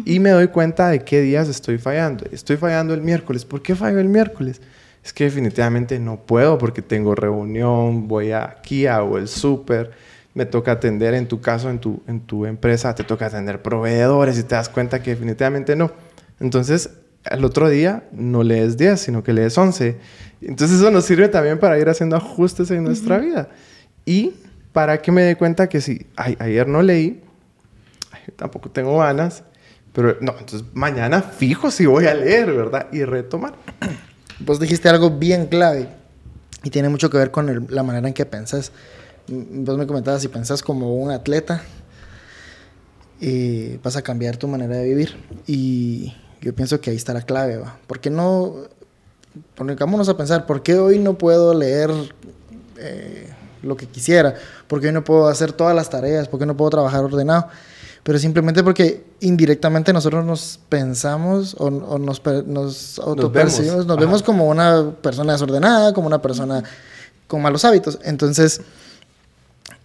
[0.05, 2.27] Y me doy cuenta de qué días estoy fallando.
[2.31, 3.47] Estoy fallando el miércoles.
[3.47, 4.61] ¿Por qué fallo el miércoles?
[5.09, 9.93] Es que definitivamente no puedo porque tengo reunión, voy aquí, hago el súper,
[10.35, 14.39] me toca atender, en tu caso, en tu, en tu empresa, te toca atender proveedores
[14.39, 15.91] y te das cuenta que definitivamente no.
[16.41, 16.91] Entonces,
[17.25, 19.97] al otro día no lees 10, sino que lees 11.
[20.43, 23.49] Entonces, eso nos sirve también para ir haciendo ajustes en nuestra vida.
[24.05, 24.35] Y
[24.75, 27.23] para que me dé cuenta que si ayer no leí,
[28.37, 29.43] tampoco tengo ganas,
[29.95, 32.89] pero no, entonces mañana fijo si voy a leer, ¿verdad?
[32.93, 33.55] Y retomar.
[34.41, 35.89] Vos dijiste algo bien clave
[36.63, 38.73] y tiene mucho que ver con la manera en que pensás.
[39.29, 41.63] Vos me comentabas si pensás como un atleta,
[43.21, 45.17] y vas a cambiar tu manera de vivir.
[45.47, 47.79] Y yo pienso que ahí está la clave, ¿va?
[47.87, 48.55] ¿Por qué no,
[49.55, 51.91] pongámonos a pensar, ¿por qué hoy no puedo leer
[52.79, 53.29] eh,
[53.63, 54.35] lo que quisiera?
[54.67, 56.29] ¿Por qué hoy no puedo hacer todas las tareas?
[56.29, 57.49] ¿Por qué no puedo trabajar ordenado?
[58.03, 64.23] Pero simplemente porque indirectamente nosotros nos pensamos o, nos, nos autopercibimos, nos, vemos.
[64.23, 66.63] como una persona desordenada, como una persona
[67.27, 67.99] con malos hábitos.
[68.03, 68.63] Entonces,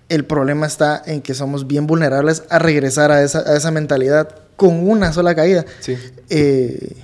[0.09, 4.29] el problema está en que somos bien vulnerables a regresar a esa, a esa mentalidad
[4.55, 5.65] con una sola caída.
[5.79, 5.97] Sí.
[6.29, 6.95] Eh,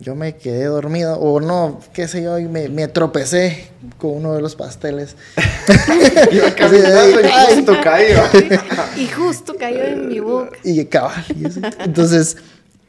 [0.00, 4.34] yo me quedé dormido o no, qué sé yo, y me, me tropecé con uno
[4.34, 5.16] de los pasteles.
[6.32, 8.22] Iba y justo cayó.
[8.96, 10.56] y justo cayó en mi boca.
[10.64, 11.24] Y cabal.
[11.80, 12.38] Entonces,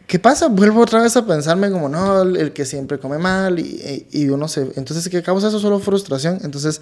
[0.07, 0.47] ¿qué pasa?
[0.47, 4.47] Vuelvo otra vez a pensarme como, no, el que siempre come mal y, y uno
[4.47, 4.71] se...
[4.75, 5.59] Entonces, ¿qué causa eso?
[5.59, 6.39] Solo frustración.
[6.43, 6.81] Entonces,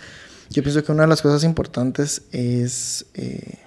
[0.52, 3.06] yo pienso que una de las cosas importantes es...
[3.16, 3.58] Eh,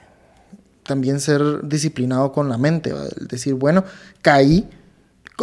[0.85, 2.93] también ser disciplinado con la mente,
[3.29, 3.85] decir, bueno,
[4.21, 4.69] caí,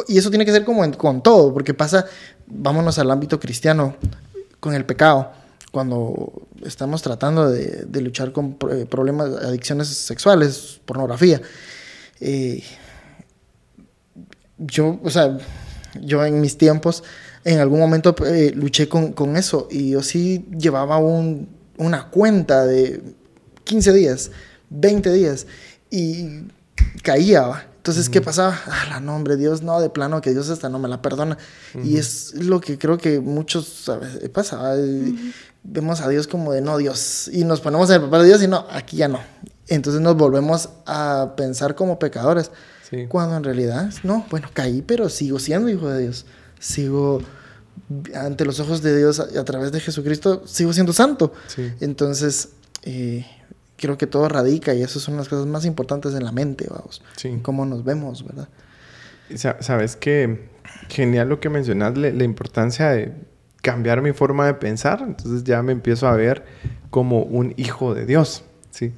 [0.08, 2.06] y eso tiene que ser como con todo, porque pasa,
[2.48, 3.96] vámonos al ámbito cristiano,
[4.60, 5.32] con el pecado.
[5.72, 11.42] Cuando estamos tratando de, luchar con eh, problemas, adicciones sexuales, pornografía.
[12.20, 12.64] Eh,
[14.58, 15.38] yo, o sea,
[16.02, 17.04] yo en mis tiempos,
[17.46, 23.02] en algún momento eh, luché con, eso y yo sí llevaba un, una cuenta de
[23.64, 24.32] 15 días,
[24.70, 25.48] 20 días
[25.90, 26.44] y
[27.04, 27.69] caía.
[27.90, 28.56] Entonces, ¿qué pasaba?
[28.68, 31.40] Ah, la nombre, Dios no, de plano que Dios hasta no me la perdona.
[31.84, 34.30] Y es lo que creo que muchos ¿sabes?
[34.30, 34.76] pasa.
[35.64, 38.44] vemos a Dios como de no Dios y nos ponemos en el papel de Dios
[38.44, 39.20] y no, aquí ya no.
[39.68, 42.52] Entonces nos volvemos a pensar como pecadores.
[43.08, 46.28] Cuando en realidad, no, bueno, caí, pero sigo siendo hijo de Dios.
[46.60, 47.24] Sigo
[48.14, 51.34] ante los ojos de Dios a, través de Jesucristo, sigo siendo santo.
[51.80, 52.50] Entonces,
[52.84, 53.26] eh,
[53.80, 57.02] creo que todo radica y eso son las cosas más importantes en la mente, vamos.
[57.16, 57.40] Sí.
[57.42, 58.50] Cómo nos vemos, ¿verdad?
[59.60, 60.50] Sabes que
[60.90, 63.14] genial lo que mencionas, la importancia de
[63.62, 65.04] cambiar mi forma de pensar.
[65.06, 66.44] Entonces ya me empiezo a ver
[66.90, 68.92] como un hijo de Dios, ¿sí?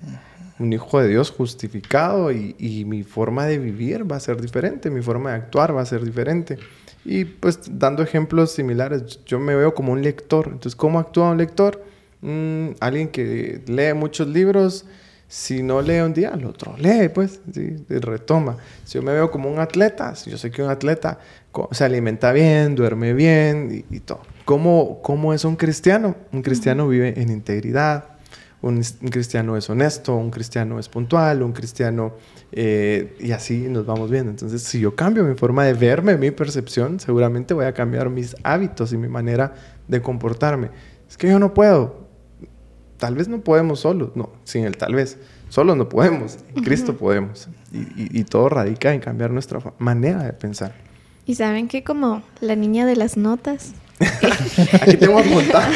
[0.59, 4.89] Un hijo de Dios justificado y, y mi forma de vivir va a ser diferente,
[4.89, 6.57] mi forma de actuar va a ser diferente.
[7.03, 10.45] Y pues dando ejemplos similares, yo me veo como un lector.
[10.45, 11.83] Entonces, ¿cómo actúa un lector?
[12.21, 14.85] Mm, alguien que lee muchos libros,
[15.27, 17.77] si no lee un día, el otro lee, pues, ¿sí?
[17.87, 18.57] retoma.
[18.83, 21.19] Si yo me veo como un atleta, si yo sé que un atleta
[21.71, 24.21] se alimenta bien, duerme bien y, todo.
[24.45, 26.15] ¿Cómo, ¿Cómo, es un cristiano?
[26.33, 28.05] Un cristiano vive en integridad,
[28.61, 32.13] un, cristiano es honesto, un cristiano es puntual, un cristiano...
[32.51, 34.29] Eh, y así nos vamos viendo.
[34.29, 38.35] Entonces, si yo cambio mi forma de verme, mi percepción, seguramente voy a cambiar mis
[38.43, 39.53] hábitos y mi manera
[39.87, 40.69] de comportarme.
[41.09, 42.10] Es que yo no puedo.
[43.01, 44.11] Tal vez no podemos solos.
[44.13, 45.17] No, sin el tal vez.
[45.49, 46.37] Solos no podemos.
[46.55, 47.47] En Cristo podemos.
[47.73, 50.75] Y, y todo radica en cambiar nuestra manera de pensar.
[51.25, 53.73] Y saben que como la niña de las notas.
[54.83, 55.73] Aquí tengo apuntado.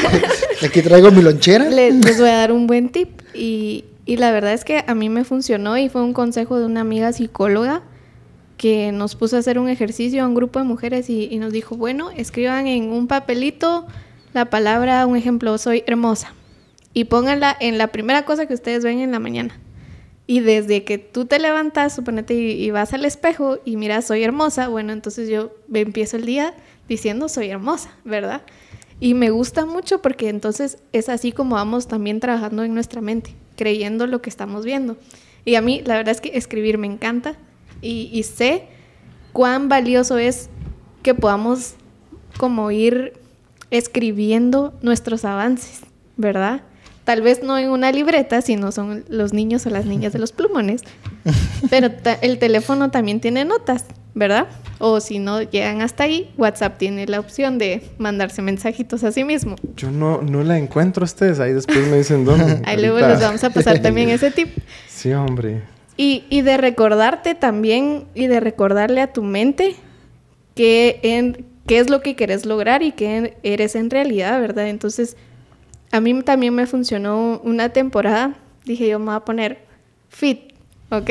[0.63, 1.67] Aquí traigo mi lonchera.
[1.67, 3.09] Les, voy a dar un buen tip.
[3.33, 6.65] Y, y, la verdad es que a mí me funcionó y fue un consejo de
[6.67, 7.81] una amiga psicóloga
[8.57, 11.51] que nos puso a hacer un ejercicio a un grupo de mujeres y, y nos
[11.51, 13.87] dijo, bueno, escriban en un papelito
[14.33, 16.35] la palabra, un ejemplo, soy hermosa.
[16.95, 19.59] Y pónganla en la primera cosa que ustedes ven en la mañana.
[20.27, 24.69] Y desde que tú te levantas, suponete, y, vas al espejo y miras, soy hermosa,
[24.69, 26.53] bueno, entonces yo empiezo el día
[26.87, 28.43] diciendo, soy hermosa, ¿verdad?
[29.01, 33.35] Y me gusta mucho porque entonces es así como vamos también trabajando en nuestra mente,
[33.57, 34.95] creyendo lo que estamos viendo.
[35.43, 37.35] Y a mí, la verdad es que escribir me encanta
[37.81, 38.69] y, y sé
[39.33, 40.49] cuán valioso es
[41.03, 41.73] que podamos
[42.37, 43.19] como ir
[43.69, 45.81] escribiendo nuestros avances,
[46.15, 46.63] ¿verdad?
[47.05, 50.31] Tal vez no en una libreta, sino son los niños o las niñas de los
[50.31, 50.81] plumones.
[51.69, 51.89] Pero
[52.21, 54.47] el teléfono también tiene notas, ¿verdad?
[54.79, 59.23] O si no llegan hasta ahí, WhatsApp tiene la opción de mandarse mensajitos a sí
[59.23, 59.55] mismo.
[59.77, 62.61] Yo no, no la encuentro ustedes, ahí después me dicen dónde.
[62.65, 64.49] ahí luego les vamos a pasar también ese tip.
[64.89, 65.61] Sí, hombre.
[65.97, 69.75] Y, y de recordarte también y de recordarle a tu mente
[70.55, 74.67] que en, qué es lo que quieres lograr y qué eres en realidad, ¿verdad?
[74.67, 75.15] Entonces,
[75.95, 78.35] a mí también me funcionó una temporada.
[78.65, 79.59] Dije, yo me voy a poner
[80.09, 80.51] fit,
[80.89, 81.09] ¿ok?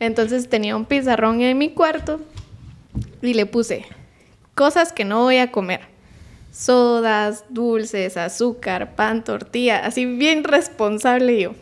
[0.00, 2.20] Entonces tenía un pizarrón en mi cuarto
[3.22, 3.86] y le puse
[4.56, 5.82] cosas que no voy a comer.
[6.50, 11.54] Sodas, dulces, azúcar, pan, tortilla, así bien responsable yo.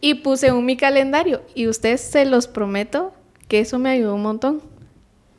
[0.00, 3.12] Y puse un mi calendario y ustedes se los prometo
[3.46, 4.62] que eso me ayudó un montón.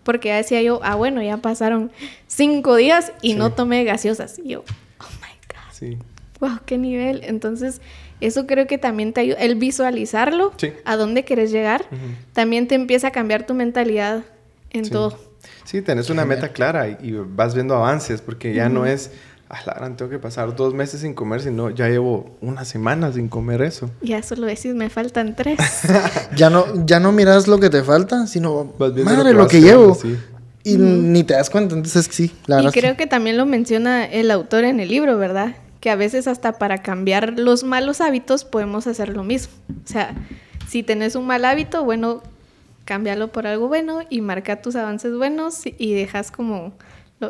[0.03, 1.91] Porque decía yo, ah, bueno, ya pasaron
[2.27, 4.39] cinco días y no tomé gaseosas.
[4.39, 4.63] Y yo,
[4.99, 5.73] oh my God.
[5.73, 5.97] Sí
[6.39, 7.21] wow, qué nivel.
[7.23, 7.81] Entonces,
[8.21, 10.53] eso creo que también te ayuda, el visualizarlo,
[10.85, 11.85] a dónde quieres llegar,
[12.33, 14.23] también te empieza a cambiar tu mentalidad
[14.71, 15.17] en todo.
[15.63, 19.11] Sí, tenés una meta clara y, vas viendo avances, porque ya no es,
[19.49, 23.11] ah, la gran, tengo que pasar dos meses sin comer, sino ya llevo una semana
[23.13, 23.89] sin comer eso.
[24.01, 25.59] Ya eso lo decís, me faltan tres.
[26.35, 29.97] ya, no, ya no miras lo que te falta, sino, madre, lo que, llevo.
[30.63, 32.71] Y ni te das cuenta, entonces sí, la verdad.
[32.75, 35.55] Y creo que también lo menciona el autor en el libro, ¿verdad?
[35.79, 39.53] Que a veces hasta para cambiar los malos hábitos podemos hacer lo mismo.
[39.85, 40.13] O sea,
[40.67, 42.21] si tenés un mal hábito, bueno,
[42.85, 46.73] cámbialo por algo bueno y marca tus avances buenos y dejas como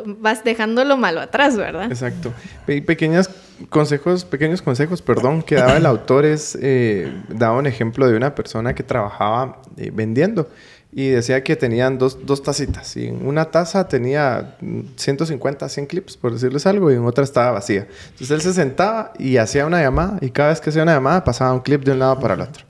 [0.06, 1.92] vas dejando lo malo atrás, ¿verdad?
[1.92, 2.32] Exacto.
[2.66, 3.30] pequeños
[3.70, 8.36] consejos, pequeños consejos, perdón, que daba el autor es, eh, daba un ejemplo de una
[8.36, 10.48] persona que trabajaba eh, vendiendo
[10.92, 12.98] y decía que tenían dos, dos tacitas.
[12.98, 14.58] Y en una taza tenía
[14.96, 17.88] 150, 100 clips, por decirles algo, y en otra estaba vacía.
[18.12, 21.24] Entonces él se sentaba y hacía una llamada, y cada vez que hacía una llamada
[21.24, 22.66] pasaba un clip de un lado para el otro.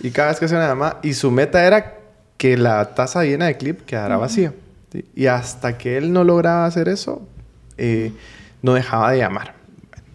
[0.00, 1.98] Y cada vez que hacía una llamada, y su meta era
[2.36, 4.52] que la taza llena de clip quedara vacía.
[5.14, 7.26] Y hasta que él no lograba hacer eso,
[7.78, 8.12] eh,
[8.62, 9.56] no dejaba de llamar.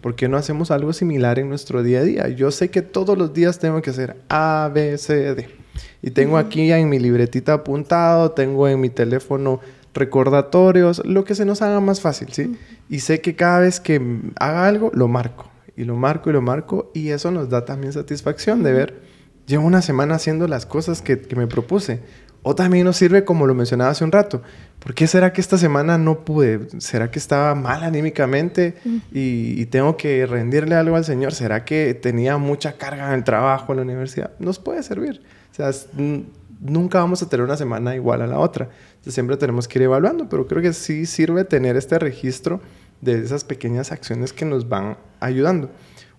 [0.01, 2.27] ¿Por qué no hacemos algo similar en nuestro día a día?
[2.29, 5.60] Yo sé que todos los días tengo que hacer A, B, C, D.
[6.01, 9.59] Y tengo aquí en mi libretita apuntado, tengo en mi teléfono
[9.93, 12.57] recordatorios, lo que se nos haga más fácil, ¿sí?
[12.89, 14.01] Y sé que cada vez que
[14.39, 15.49] haga algo, lo marco.
[15.75, 16.91] Y lo marco y lo marco.
[16.93, 19.01] Y eso nos da también satisfacción de ver,
[19.47, 22.01] llevo una semana haciendo las cosas que, me propuse.
[22.43, 24.41] O también nos sirve, como lo mencionaba hace un rato,
[24.79, 26.67] ¿por qué será que esta semana no pude?
[26.79, 28.75] ¿Será que estaba mal anímicamente
[29.11, 31.33] y, tengo que rendirle algo al Señor?
[31.33, 34.31] ¿Será que tenía mucha carga en el trabajo, en la universidad?
[34.39, 35.21] Nos puede servir.
[35.51, 35.71] O sea,
[36.61, 38.69] nunca vamos a tener una semana igual a la otra.
[39.05, 42.61] siempre tenemos que ir evaluando, pero creo que sí sirve tener este registro
[43.01, 45.69] de esas pequeñas acciones que nos van ayudando.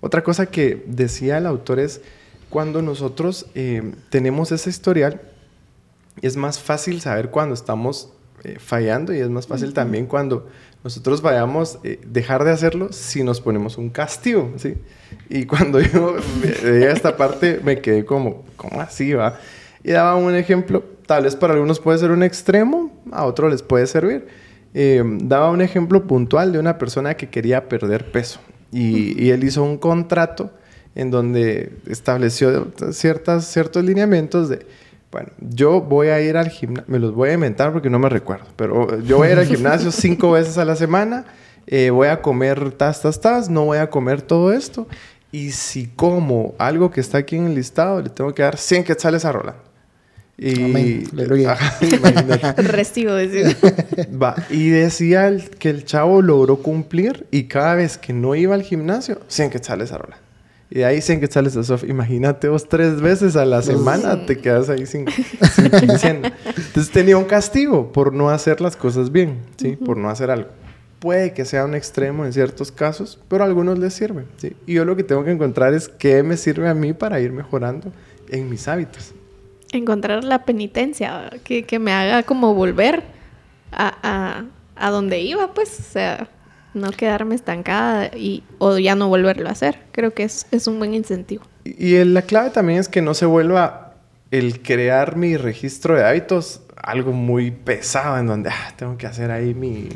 [0.00, 2.00] Otra cosa que decía el autor es,
[2.50, 5.22] cuando nosotros eh, tenemos ese historial,
[6.20, 8.12] es más fácil saber cuando estamos
[8.44, 10.48] eh, fallando y es más fácil también cuando
[10.84, 14.74] nosotros vayamos a eh, dejar de hacerlo si nos ponemos un castigo, ¿sí?
[15.28, 16.16] Y cuando yo
[16.62, 19.38] veía esta parte me quedé como, ¿cómo así va?
[19.84, 23.62] Y daba un ejemplo, tal vez para algunos puede ser un extremo, a otros les
[23.62, 24.26] puede servir.
[24.74, 28.40] Eh, daba un ejemplo puntual de una persona que quería perder peso
[28.72, 30.50] y, y él hizo un contrato
[30.94, 34.66] en donde estableció ciertas, ciertos lineamientos de
[35.12, 38.08] bueno, yo voy a ir al gimnasio, me los voy a inventar porque no me
[38.08, 41.26] recuerdo, pero yo voy a ir al gimnasio cinco veces a la semana,
[41.66, 44.88] eh, voy a comer tas, tas, tas, no voy a comer todo esto.
[45.30, 48.84] Y si como algo que está aquí en el listado, le tengo que dar 100
[48.84, 49.56] quetzales a Roland.
[50.36, 51.04] Y,
[52.56, 53.56] Recibo, decía.
[54.10, 58.62] Va, y decía que el chavo logró cumplir y cada vez que no iba al
[58.62, 60.20] gimnasio, 100 quetzales a Roland.
[60.74, 61.84] Y de ahí 100 quetzales a Sof.
[61.84, 65.06] Imagínate vos tres veces a la semana te quedas ahí sin,
[65.98, 69.76] sin Entonces tenía un castigo por no hacer las cosas bien, ¿sí?
[69.76, 70.48] Por no hacer algo.
[70.98, 74.56] Puede que sea un extremo en ciertos casos, pero a algunos les sirve, ¿sí?
[74.66, 77.32] Y yo lo que tengo que encontrar es qué me sirve a mí para ir
[77.32, 77.92] mejorando
[78.30, 79.12] en mis hábitos.
[79.72, 83.02] Encontrar la penitencia, que, que me haga como volver
[83.72, 86.30] a, a, a donde iba, pues, o sea
[86.74, 89.78] no quedarme estancada y, o ya no volverlo a hacer.
[89.92, 91.44] Creo que es, es un buen incentivo.
[91.64, 93.94] Y, la clave también es que no se vuelva
[94.30, 99.30] el crear mi registro de hábitos algo muy pesado en donde ah, tengo que hacer
[99.30, 99.88] ahí mi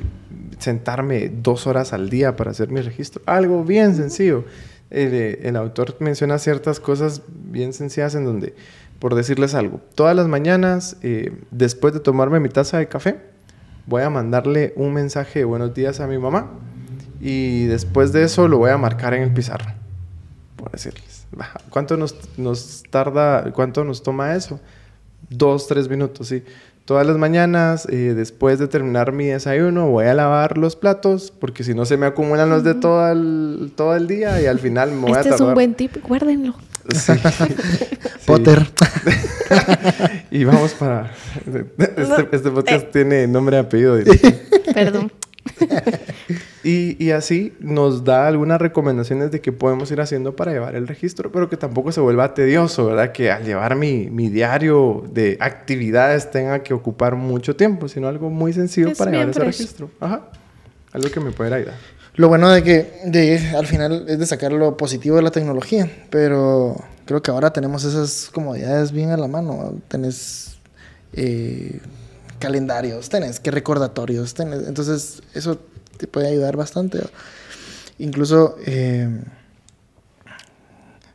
[0.58, 3.22] sentarme dos horas al día para hacer mi registro.
[3.26, 4.44] Algo bien sencillo.
[4.90, 8.54] El, el autor menciona ciertas cosas bien sencillas en donde,
[9.00, 13.16] por decirles algo, todas las mañanas, eh, después de tomarme mi taza de café,
[13.86, 16.50] voy a mandarle un mensaje de buenos días a mi mamá
[17.20, 19.72] y después de eso lo voy a marcar en el pizarro,
[20.56, 21.26] por decirles.
[21.70, 24.60] ¿Cuánto nos, nos tarda, cuánto nos toma eso?
[25.28, 26.44] Dos, tres minutos, sí.
[26.86, 31.64] Todas las mañanas, eh, después de terminar mi desayuno, voy a lavar los platos, porque
[31.64, 34.92] si no se me acumulan los de todo el, todo el día y al final
[34.92, 35.32] me voy a tardar.
[35.32, 36.54] Este es un buen tip, guárdenlo.
[36.94, 37.12] Sí.
[38.26, 38.64] Potter.
[40.30, 41.10] y vamos para...
[41.44, 42.90] Este, este podcast eh.
[42.92, 43.98] tiene nombre y apellido.
[44.72, 45.10] Perdón.
[46.68, 51.30] y, así nos da algunas recomendaciones de que podemos ir haciendo para llevar el registro,
[51.30, 53.12] pero que tampoco se vuelva tedioso, ¿verdad?
[53.12, 58.52] Que al llevar mi, diario de actividades tenga que ocupar mucho tiempo, sino algo muy
[58.52, 59.90] sencillo para llevar ese registro.
[60.00, 60.28] Ajá.
[60.92, 61.74] Algo que me pueda ayudar.
[62.16, 65.88] Lo bueno de que de, al final es de sacar lo positivo de la tecnología,
[66.10, 66.74] pero
[67.04, 69.74] creo que ahora tenemos esas comodidades bien a la mano.
[69.86, 70.56] Tenés
[71.12, 71.78] eh,
[72.40, 75.60] calendarios, tenés que recordatorios, tenés, entonces eso
[75.96, 77.00] te puede ayudar bastante.
[77.98, 79.22] Incluso eh,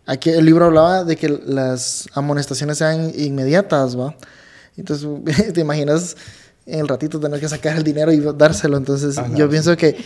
[0.06, 4.16] aquí el libro hablaba de que las amonestaciones sean inmediatas, ¿va?
[4.78, 6.16] Entonces te imaginas
[6.66, 8.78] en el ratito tener que sacar el dinero y dárselo.
[8.78, 9.98] Entonces yo pienso que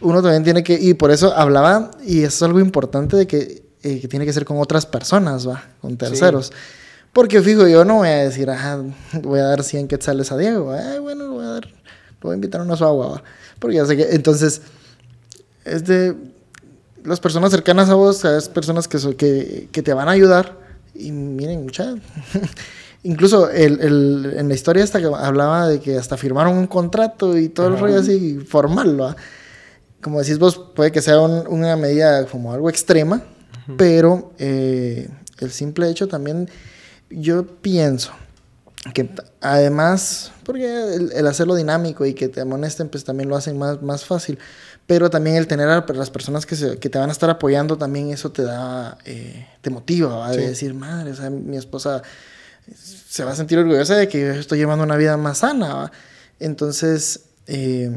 [0.00, 3.62] uno también tiene que, y por eso hablaba, y eso es algo importante de que,
[3.82, 5.64] eh, que tiene que ser con otras personas, ¿va?
[5.80, 6.52] Con terceros.
[7.12, 8.82] Porque fijo, yo no voy a decir, ajá,
[9.22, 10.72] voy a dar 100 quetzales a Diego.
[10.72, 11.68] Ay, bueno, lo voy a dar,
[12.26, 13.22] voy a invitar una su agua.
[13.58, 14.62] Porque ya sé que, entonces,
[15.64, 16.14] es de
[17.04, 20.58] las personas cercanas a vos, las personas que, que, que te van a ayudar.
[20.94, 21.94] Y miren, mucha,
[23.02, 27.36] incluso el, el, en la historia esta que hablaba de que hasta firmaron un contrato
[27.38, 29.16] y todo el rollo así formal, ¿va?
[30.00, 33.22] Como decís vos, puede que sea una medida como algo extrema,
[33.76, 35.08] pero eh,
[35.38, 36.48] el simple hecho también
[37.10, 38.12] yo pienso
[38.92, 43.82] que además, porque el, hacerlo dinámico y que te amonesten, pues también lo hacen más,
[43.82, 44.38] más fácil.
[44.86, 47.76] Pero también el tener a las personas que, se, que te van a estar apoyando,
[47.76, 52.02] también eso te da, eh, te motiva, de decir, madre, o sea, mi esposa
[52.74, 55.90] se va a sentir orgullosa de que yo estoy llevando una vida más sana.
[56.38, 57.90] Entonces, eh,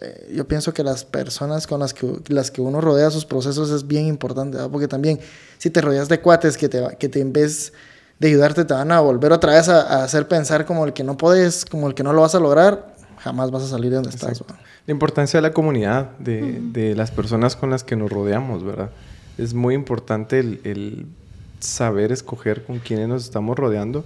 [0.00, 3.70] eh, yo pienso que las personas con las que, las que uno rodea sus procesos
[3.70, 5.18] es bien importante, porque también
[5.58, 7.72] si te rodeas de cuates que te, que te en vez
[8.18, 11.16] de ayudarte te van a volver otra vez a, hacer pensar como el que no
[11.16, 14.10] puedes, como el que no lo vas a lograr, jamás vas a salir de donde
[14.10, 14.42] estás.
[14.86, 18.90] La importancia de la comunidad, de, de, las personas con las que nos rodeamos, ¿verdad?
[19.36, 21.06] Es muy importante el, el,
[21.60, 24.04] saber escoger con quiénes nos estamos rodeando.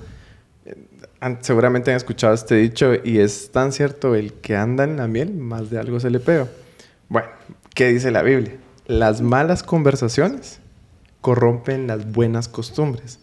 [1.40, 5.34] seguramente han escuchado este dicho y es tan cierto, el que anda en la miel,
[5.34, 6.48] más de algo se le pega.
[7.08, 7.28] Bueno,
[7.74, 8.56] ¿qué dice la Biblia?
[8.86, 10.60] Las malas conversaciones
[11.20, 13.18] corrompen las buenas costumbres.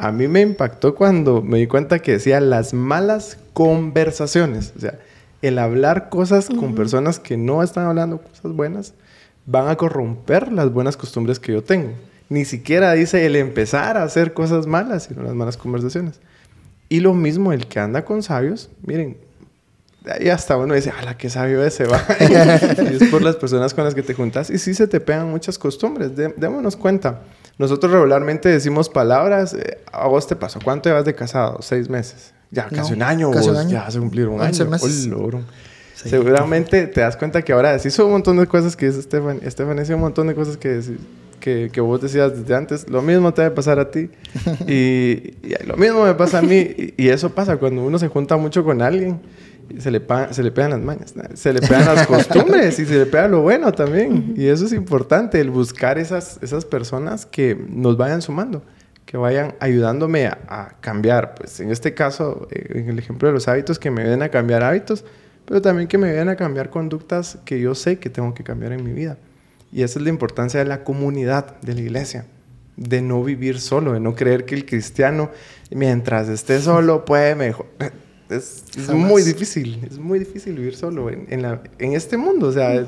[0.00, 4.72] A mí me impactó cuando me di cuenta que decía las malas conversaciones.
[4.74, 4.98] O sea,
[5.42, 8.94] el hablar cosas con personas que no están hablando cosas buenas
[9.44, 11.92] van a corromper las buenas costumbres que yo tengo.
[12.30, 16.18] Ni siquiera dice el empezar a hacer cosas malas, sino las malas conversaciones.
[16.88, 19.18] Y lo mismo el que anda con sabios, miren,
[20.06, 22.02] ahí hasta uno dice, ¡ala, qué sabio ese va!
[22.20, 24.48] y es por las personas con las que te juntas.
[24.48, 27.20] Y sí se te pegan muchas costumbres, démonos cuenta.
[27.60, 29.54] Nosotros regularmente decimos palabras,
[29.92, 31.58] a vos te pasó, ¿cuánto llevas de casado?
[31.60, 32.32] Seis meses.
[32.50, 34.64] Ya, casi un año, casi vos, ya vas a cumplir un año.
[34.64, 35.10] Meses.
[35.94, 39.40] Seguramente te das cuenta que ahora decís un montón de cosas que dice Estefan.
[39.42, 40.96] Estefan decía un montón de cosas que decís
[41.38, 44.08] que, que, vos decías desde antes, lo mismo te va a pasar a ti
[44.66, 45.34] y,
[45.66, 48.80] lo mismo me pasa a mí y, eso pasa cuando uno se junta mucho con
[48.80, 49.20] alguien,
[49.78, 53.06] se le, se le pegan las mañas, se le pegan las costumbres y se le
[53.06, 57.96] pega lo bueno también y eso es importante, el buscar esas, esas personas que nos
[57.96, 58.62] vayan sumando
[59.10, 61.34] que vayan ayudándome a, a, cambiar.
[61.34, 64.28] Pues en este caso, eh, en el ejemplo de los hábitos, que me ayuden a
[64.28, 65.04] cambiar hábitos,
[65.46, 68.70] pero también que me ayuden a cambiar conductas que yo sé que tengo que cambiar
[68.70, 69.18] en mi vida.
[69.72, 72.26] Y esa es la importancia de la comunidad, de la iglesia,
[72.76, 75.30] de no vivir solo, de no creer que el cristiano,
[75.72, 77.66] mientras esté solo, puede mejor.
[78.30, 82.48] Es, muy difícil, es muy difícil vivir solo en, en, este mundo.
[82.48, 82.86] O sea,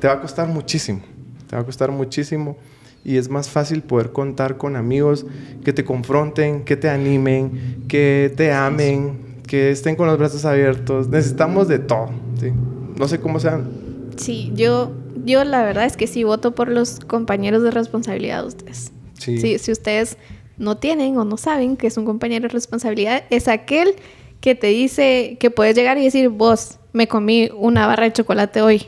[0.00, 1.00] te va a costar muchísimo,
[1.48, 2.56] te va a costar muchísimo.
[3.04, 5.24] Y es más fácil poder contar con amigos
[5.64, 11.08] que te confronten, que te animen, que te amen, que estén con los brazos abiertos.
[11.08, 12.10] Necesitamos de todo.
[12.38, 12.52] ¿sí?
[12.98, 13.70] No sé cómo sean.
[14.16, 14.92] Sí, yo
[15.24, 18.92] yo la verdad es que sí voto por los compañeros de responsabilidad de ustedes.
[19.14, 19.58] Sí.
[19.58, 20.16] si ustedes
[20.58, 23.94] no tienen o no saben que es un compañero de responsabilidad, es aquel
[24.40, 28.62] que te dice que puedes llegar y decir, vos, me comí una barra de chocolate
[28.62, 28.86] hoy.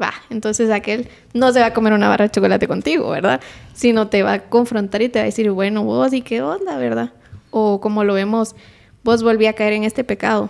[0.00, 3.40] Va, entonces aquel no se va a comer una barra de chocolate contigo, ¿verdad?
[3.74, 6.78] Sino te va a confrontar y te va a decir, bueno, vos, ¿y qué onda,
[6.78, 7.12] verdad?
[7.50, 8.56] O como lo vemos,
[9.04, 10.48] vos volví a caer en este pecado.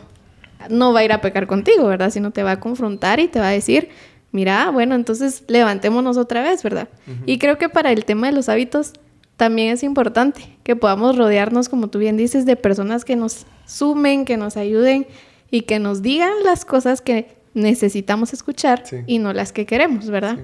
[0.68, 2.10] No va a ir a pecar contigo, ¿verdad?
[2.10, 3.88] Sino te va a confrontar y te va a decir,
[4.30, 6.88] mira, bueno, entonces levantémonos otra vez, ¿verdad?
[7.26, 8.92] Y creo que para el tema de los hábitos
[9.36, 14.24] también es importante que podamos rodearnos, como tú bien dices, de personas que nos sumen,
[14.24, 15.04] que nos ayuden
[15.50, 20.38] y que nos digan las cosas que necesitamos escuchar y no las que queremos, ¿verdad?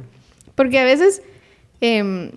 [0.56, 1.22] Porque a veces
[1.80, 2.32] em,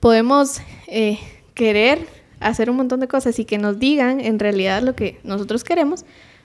[0.00, 1.20] podemos eh,
[1.54, 2.04] querer
[2.40, 6.04] hacer un montón de cosas y que nos digan en realidad lo que nosotros queremos,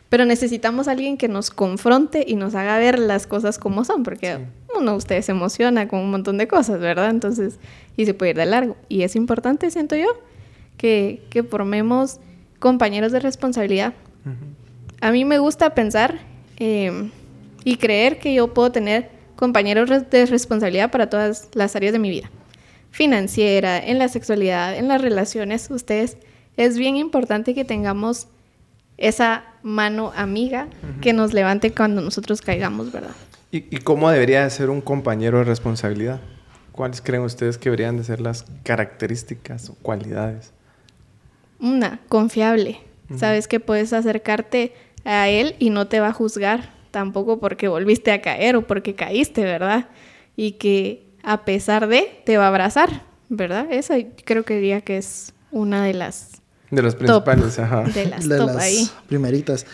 [0.09, 4.03] pero necesitamos a alguien que nos confronte y nos haga ver las cosas como son,
[4.03, 4.37] porque
[4.77, 7.09] uno, usted se emociona con un montón de cosas, ¿verdad?
[7.09, 7.57] Entonces,
[7.97, 8.77] y se puede ir de largo.
[8.87, 10.09] Y es importante, siento yo,
[10.79, 12.19] que, que formemos
[12.57, 13.93] compañeros de responsabilidad.
[15.01, 16.19] A mí me gusta pensar
[16.57, 17.11] em,
[17.63, 22.09] y creer que yo puedo tener compañeros de responsabilidad para todas las áreas de mi
[22.09, 22.31] vida.
[22.91, 26.17] Financiera, en la sexualidad, en las relaciones, ustedes,
[26.57, 28.27] es bien importante que tengamos
[28.97, 30.67] esa mano amiga
[31.01, 33.15] que nos levante cuando nosotros caigamos, ¿verdad?
[33.51, 36.21] ¿Y, cómo debería de ser un compañero de responsabilidad?
[36.71, 40.53] ¿Cuáles creen ustedes que deberían de ser las características o cualidades?
[41.59, 42.79] Una, confiable.
[43.17, 48.11] Sabes que puedes acercarte a él y no te va a juzgar tampoco porque volviste
[48.11, 49.87] a caer o porque caíste, ¿verdad?
[50.35, 53.71] Y que a pesar de, te va a abrazar, ¿verdad?
[53.71, 53.95] Esa
[54.25, 56.41] creo que diría que es una de las
[56.71, 57.83] de las principales, ajá.
[57.83, 58.87] De las, top ahí.
[59.07, 59.65] primeritas.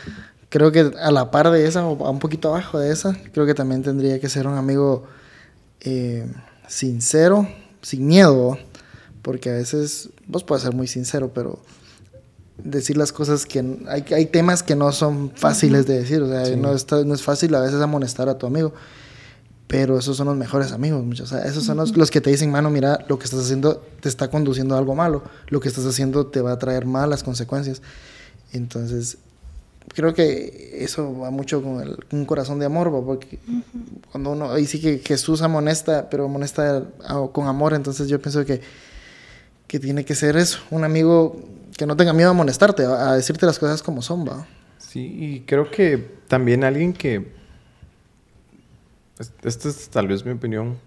[0.50, 3.54] Creo que a la par de esa, o un poquito abajo de esa, creo que
[3.54, 5.06] también tendría que ser un amigo
[5.82, 6.26] eh,
[6.68, 7.50] sincero,
[7.82, 8.58] sin miedo,
[9.26, 11.58] porque a veces vos puedes ser muy sincero, pero
[12.64, 13.60] decir las cosas que
[13.90, 17.56] hay, hay temas que no son fáciles de decir, o sea, no, no es fácil
[17.56, 18.72] a veces amonestar a tu amigo
[19.68, 21.32] pero esos son los mejores amigos, muchos.
[21.32, 24.10] O sea, esos son los, que te dicen, mano, mira, lo que estás haciendo te
[24.10, 27.82] está conduciendo a algo malo, lo que estás haciendo te va a traer malas consecuencias.
[28.54, 29.18] Entonces,
[29.90, 33.40] creo que eso va mucho con un corazón de amor, porque
[34.12, 36.84] cuando uno, ahí sí que Jesús amonesta, pero amonesta
[37.34, 38.62] con amor, entonces yo pienso que,
[39.68, 41.42] que tiene que ser eso, un amigo
[41.78, 44.46] que no tenga miedo a amonestarte, a, a decirte las cosas como son, va.
[44.78, 45.98] Sí, y creo que
[46.28, 47.34] también alguien que
[49.44, 50.78] esta es tal vez mi opinión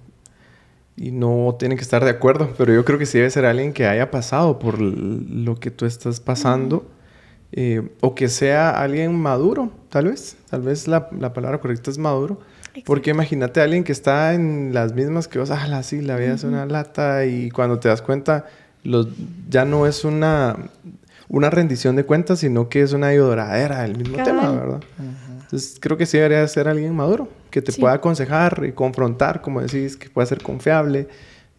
[0.97, 3.72] y no tiene que estar de acuerdo, pero yo creo que sí debe ser alguien
[3.72, 6.91] que haya pasado por lo que tú estás pasando
[7.53, 10.37] eh, o que sea alguien maduro, tal vez.
[10.51, 12.41] Tal vez la, la palabra correcta es maduro.
[12.85, 16.35] Porque imagínate a alguien que está en las mismas que vos, ah, sí, la vida
[16.35, 18.47] es una lata y cuando te das cuenta,
[18.89, 19.09] los,
[19.49, 20.57] ya no es una,
[21.28, 24.80] una rendición de cuentas, sino que es una adoradera del mismo tema, ¿verdad?
[25.43, 29.61] Entonces, creo que sí debería ser alguien maduro, que te pueda aconsejar y confrontar, como
[29.61, 31.09] decís, que pueda ser confiable,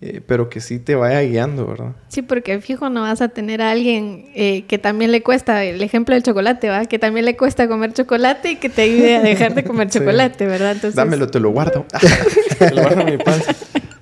[0.01, 1.91] eh, pero que sí te vaya guiando, ¿verdad?
[2.07, 5.81] Sí, porque fijo no vas a tener a alguien eh, que también le cuesta, el
[5.83, 6.85] ejemplo del chocolate, ¿va?
[6.85, 10.47] Que también le cuesta comer chocolate y que te ayude a dejar de comer chocolate,
[10.47, 10.71] ¿verdad?
[10.71, 10.95] Entonces...
[10.95, 11.85] Dámelo, te lo guardo.
[12.57, 13.53] te lo guardo en mi panza.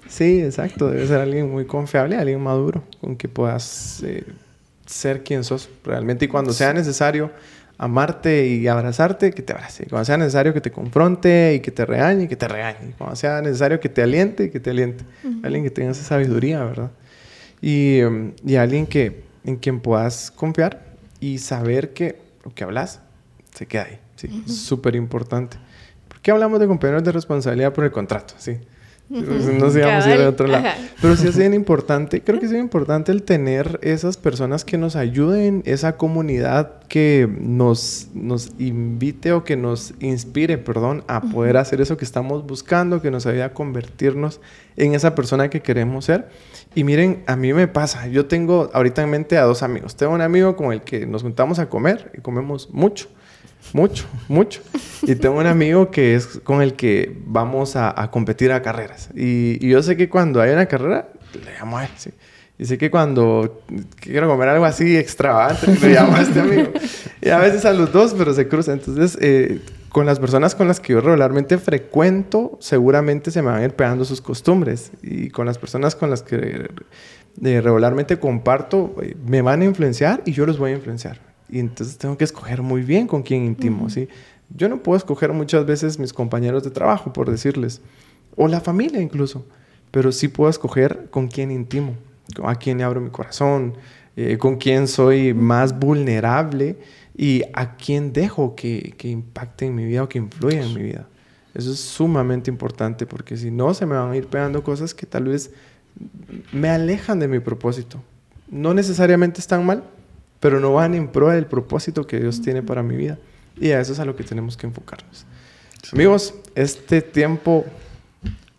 [0.08, 0.90] Sí, exacto.
[0.90, 4.24] Debe ser alguien muy confiable, alguien maduro, con que puedas eh,
[4.86, 6.26] ser quien sos realmente.
[6.26, 7.32] Y cuando sea necesario
[7.78, 9.86] amarte y abrazarte, que te abrace.
[9.88, 12.94] Cuando sea necesario que te confronte y que te regañe, que te regañe.
[12.98, 15.04] Cuando sea necesario que te aliente, que te aliente.
[15.44, 16.92] Alguien que tenga esa sabiduría, ¿verdad?
[17.62, 20.86] Y, um, y, alguien que, en quien puedas confiar
[21.20, 23.02] y saber que lo que hablas
[23.54, 24.00] se queda ahí.
[24.16, 25.58] Sí, súper importante.
[26.08, 28.36] ¿Por qué hablamos de compañeros de responsabilidad por el contrato?
[28.38, 28.58] Sí.
[29.10, 30.66] No sé, vamos a ir a otro lado.
[31.02, 34.78] Pero sí es bien importante, creo que es bien importante el tener esas personas que
[34.78, 41.58] nos ayuden, esa comunidad que nos, nos invite o que nos inspire, perdón, a poder
[41.58, 44.42] hacer eso que estamos buscando, que nos ayude a convertirnos
[44.78, 46.30] en esa persona que queremos ser.
[46.76, 49.96] Y miren, a mí me pasa, yo tengo ahorita en mente a dos amigos.
[49.96, 53.10] Tengo un amigo con el que nos juntamos a comer y comemos mucho.
[53.74, 54.62] Mucho, mucho.
[55.02, 59.10] Y tengo un amigo que es con el que vamos a, competir a carreras.
[59.14, 62.12] Y, yo sé que cuando hay una carrera, le llamo a él, sí.
[62.60, 63.64] Y sé que cuando
[64.00, 66.72] quiero comer algo así extravagante, le llamo a este amigo.
[67.22, 68.76] Y a veces a los dos, pero se cruzan.
[68.80, 69.60] Entonces, eh,
[69.98, 73.74] con las personas con las que yo regularmente frecuento, seguramente se me van a ir
[73.74, 74.92] pegando sus costumbres.
[75.02, 76.70] Y con las personas con las que
[77.44, 81.20] eh, regularmente comparto, eh, me van a influenciar y yo los voy a influenciar.
[81.50, 84.08] Y entonces tengo que escoger muy bien con quién intimo, ¿sí?
[84.56, 87.82] Yo no puedo escoger muchas veces mis compañeros de trabajo, por decirles,
[88.36, 89.48] o la familia incluso,
[89.90, 91.96] pero sí puedo escoger con quién intimo,
[92.44, 93.74] a quién le abro mi corazón,
[94.16, 96.78] eh, con quién soy más vulnerable
[97.18, 100.84] y a quién dejo que, que impacte en mi vida o que influya en mi
[100.84, 101.08] vida.
[101.56, 105.08] Eso es sumamente importante porque si no se me van a ir pegando cosas que
[105.08, 105.50] tal vez
[106.52, 108.02] me alejan de mi propósito.
[108.50, 109.84] No necesariamente están mal,
[110.40, 113.18] pero no van en pro del propósito que Dios tiene para mi vida.
[113.60, 115.26] Y a eso es a lo que tenemos que enfocarnos.
[115.92, 117.66] Amigos, este tiempo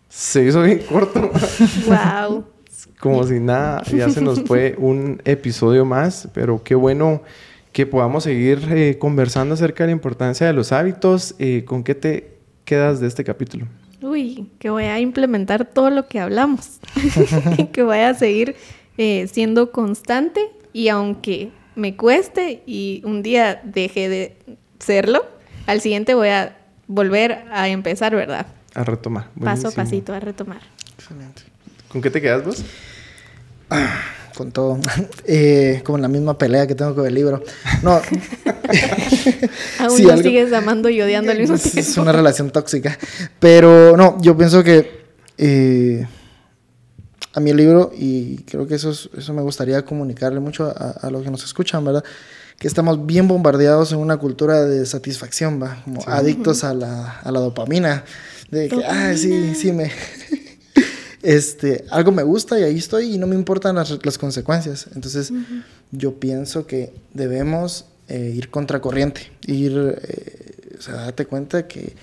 [0.09, 1.31] se hizo bien corto.
[1.87, 2.45] Wow.
[2.99, 7.23] Como si nada, ya se nos fue un episodio más, pero qué bueno
[7.79, 11.37] que podamos seguir eh, conversando acerca de la importancia de los hábitos.
[11.39, 12.33] Eh, ¿Con qué te
[12.65, 13.69] quedas de este capítulo?
[14.03, 16.81] Uy, que voy a implementar todo lo que hablamos,
[17.73, 18.57] que voy a seguir
[18.97, 20.41] eh, siendo constante
[20.73, 24.37] y aunque me cueste y un día deje de
[24.81, 25.25] serlo,
[25.69, 26.57] al siguiente voy a
[26.89, 28.49] volver a empezar, ¿verdad?
[28.75, 29.29] A retomar.
[29.41, 30.63] Paso a pasito, a retomar.
[30.99, 31.43] Excelente.
[31.87, 32.65] ¿Con qué te quedas vos?
[34.37, 34.79] con todo.
[35.31, 37.43] Eh, como en la misma pelea que tengo con el libro.
[37.83, 37.91] No.
[39.79, 41.79] Aún no sigues amando y odiando al mismo tiempo.
[41.79, 42.99] Es una relación tóxica.
[43.39, 45.05] Pero no, yo pienso que
[45.37, 46.07] eh,
[47.35, 51.23] a mi libro y creo que eso, eso me gustaría comunicarle mucho a, a, los
[51.23, 52.03] que nos escuchan, ¿verdad?
[52.59, 55.83] Que estamos bien bombardeados en una cultura de satisfacción, ¿va?
[55.85, 58.05] Como adictos a la, a la, dopamina.
[58.51, 59.93] De que, ah, sí, sí, me...
[61.23, 64.89] este, algo me gusta y ahí estoy y no me importan las, las consecuencias.
[64.95, 65.33] Entonces,
[65.91, 71.95] yo pienso que debemos eh, ir contracorriente, ir, eh, o sea, date cuenta que,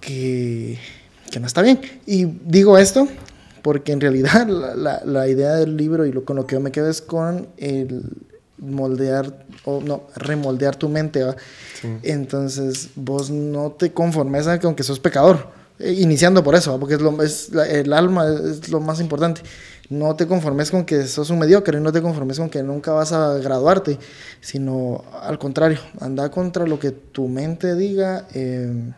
[0.00, 0.78] que,
[1.30, 1.80] que no está bien.
[2.06, 3.08] Y digo esto
[3.62, 4.46] porque en realidad
[4.76, 7.48] la, la, idea del libro y lo, con lo que yo me quedo es con
[7.56, 8.04] el
[8.58, 11.36] moldear o no, remoldear tu mente, ¿va?
[12.02, 15.48] Entonces vos no te conformes a que aunque sos pecador,
[15.80, 19.42] eh, iniciando por eso, porque es lo, es el alma es lo más importante.
[19.88, 23.12] No te conformes con que sos un mediocre, no te conformes con que nunca vas
[23.12, 23.98] a graduarte,
[24.40, 28.92] sino al contrario, anda contra lo que tu mente diga eh,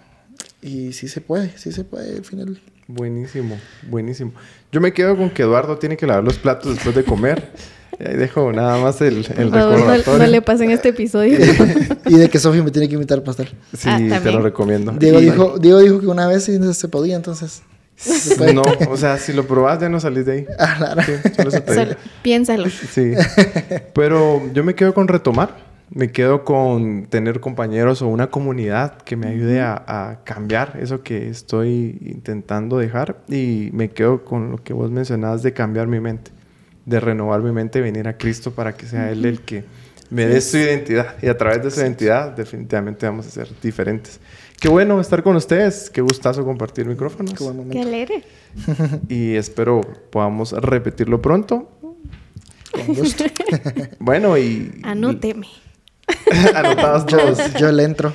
[0.61, 2.61] y sí se puede, sí se puede al final.
[2.89, 3.59] Buenísimo,
[3.89, 4.33] buenísimo.
[4.71, 7.53] Yo me quedo con que Eduardo tiene que lavar los platos después de comer.
[7.99, 10.19] Y ahí dejo nada más el, el recordatorio.
[10.19, 11.39] No, le pasen este episodio.
[12.07, 13.49] y de que Sofía me tiene que invitar pastel.
[13.77, 14.93] Sí, ah, te lo recomiendo.
[14.93, 17.63] Diego, dijo, Diego dijo que una vez se podía, entonces...
[18.53, 20.47] No, o sea, si lo probas ya no salís de ahí.
[20.59, 21.03] Ah, claro.
[21.03, 22.69] Sí, piénsalo.
[22.69, 23.13] Sí.
[23.95, 29.17] Pero yo me quedo con retomar me quedo con tener compañeros o una comunidad que
[29.17, 34.73] me ayude a, cambiar eso que estoy intentando dejar y me quedo con lo que
[34.73, 36.31] vos mencionabas de cambiar mi mente,
[36.85, 39.65] de renovar mi mente, venir a Cristo para que sea Él el que
[40.11, 44.21] me dé su identidad y a través de su identidad definitivamente vamos a ser diferentes.
[44.61, 47.35] Qué bueno estar con ustedes, qué gustazo compartir micrófonos.
[47.35, 48.25] Qué, qué alegre.
[49.09, 49.81] Y espero
[50.11, 51.71] podamos repetirlo pronto
[52.73, 53.25] con gusto.
[53.99, 54.73] bueno, y...
[54.83, 55.47] Anóteme.
[56.55, 57.55] Anotados todos.
[57.55, 58.13] Yo, le entro.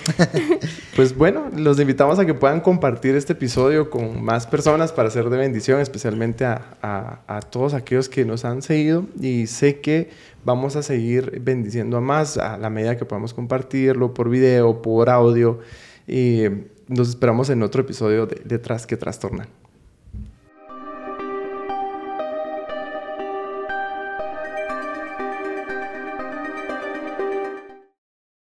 [0.96, 5.30] pues bueno, los invitamos a que puedan compartir este episodio con más personas para ser
[5.30, 9.06] de bendición, especialmente a, a todos aquellos que nos han seguido.
[9.20, 10.10] Y sé que
[10.44, 15.10] vamos a seguir bendiciendo a más a la medida que podamos compartirlo por video, por
[15.10, 15.60] audio.
[16.08, 16.44] Y
[16.88, 19.48] nos esperamos en otro episodio de Detrás que Trastornan.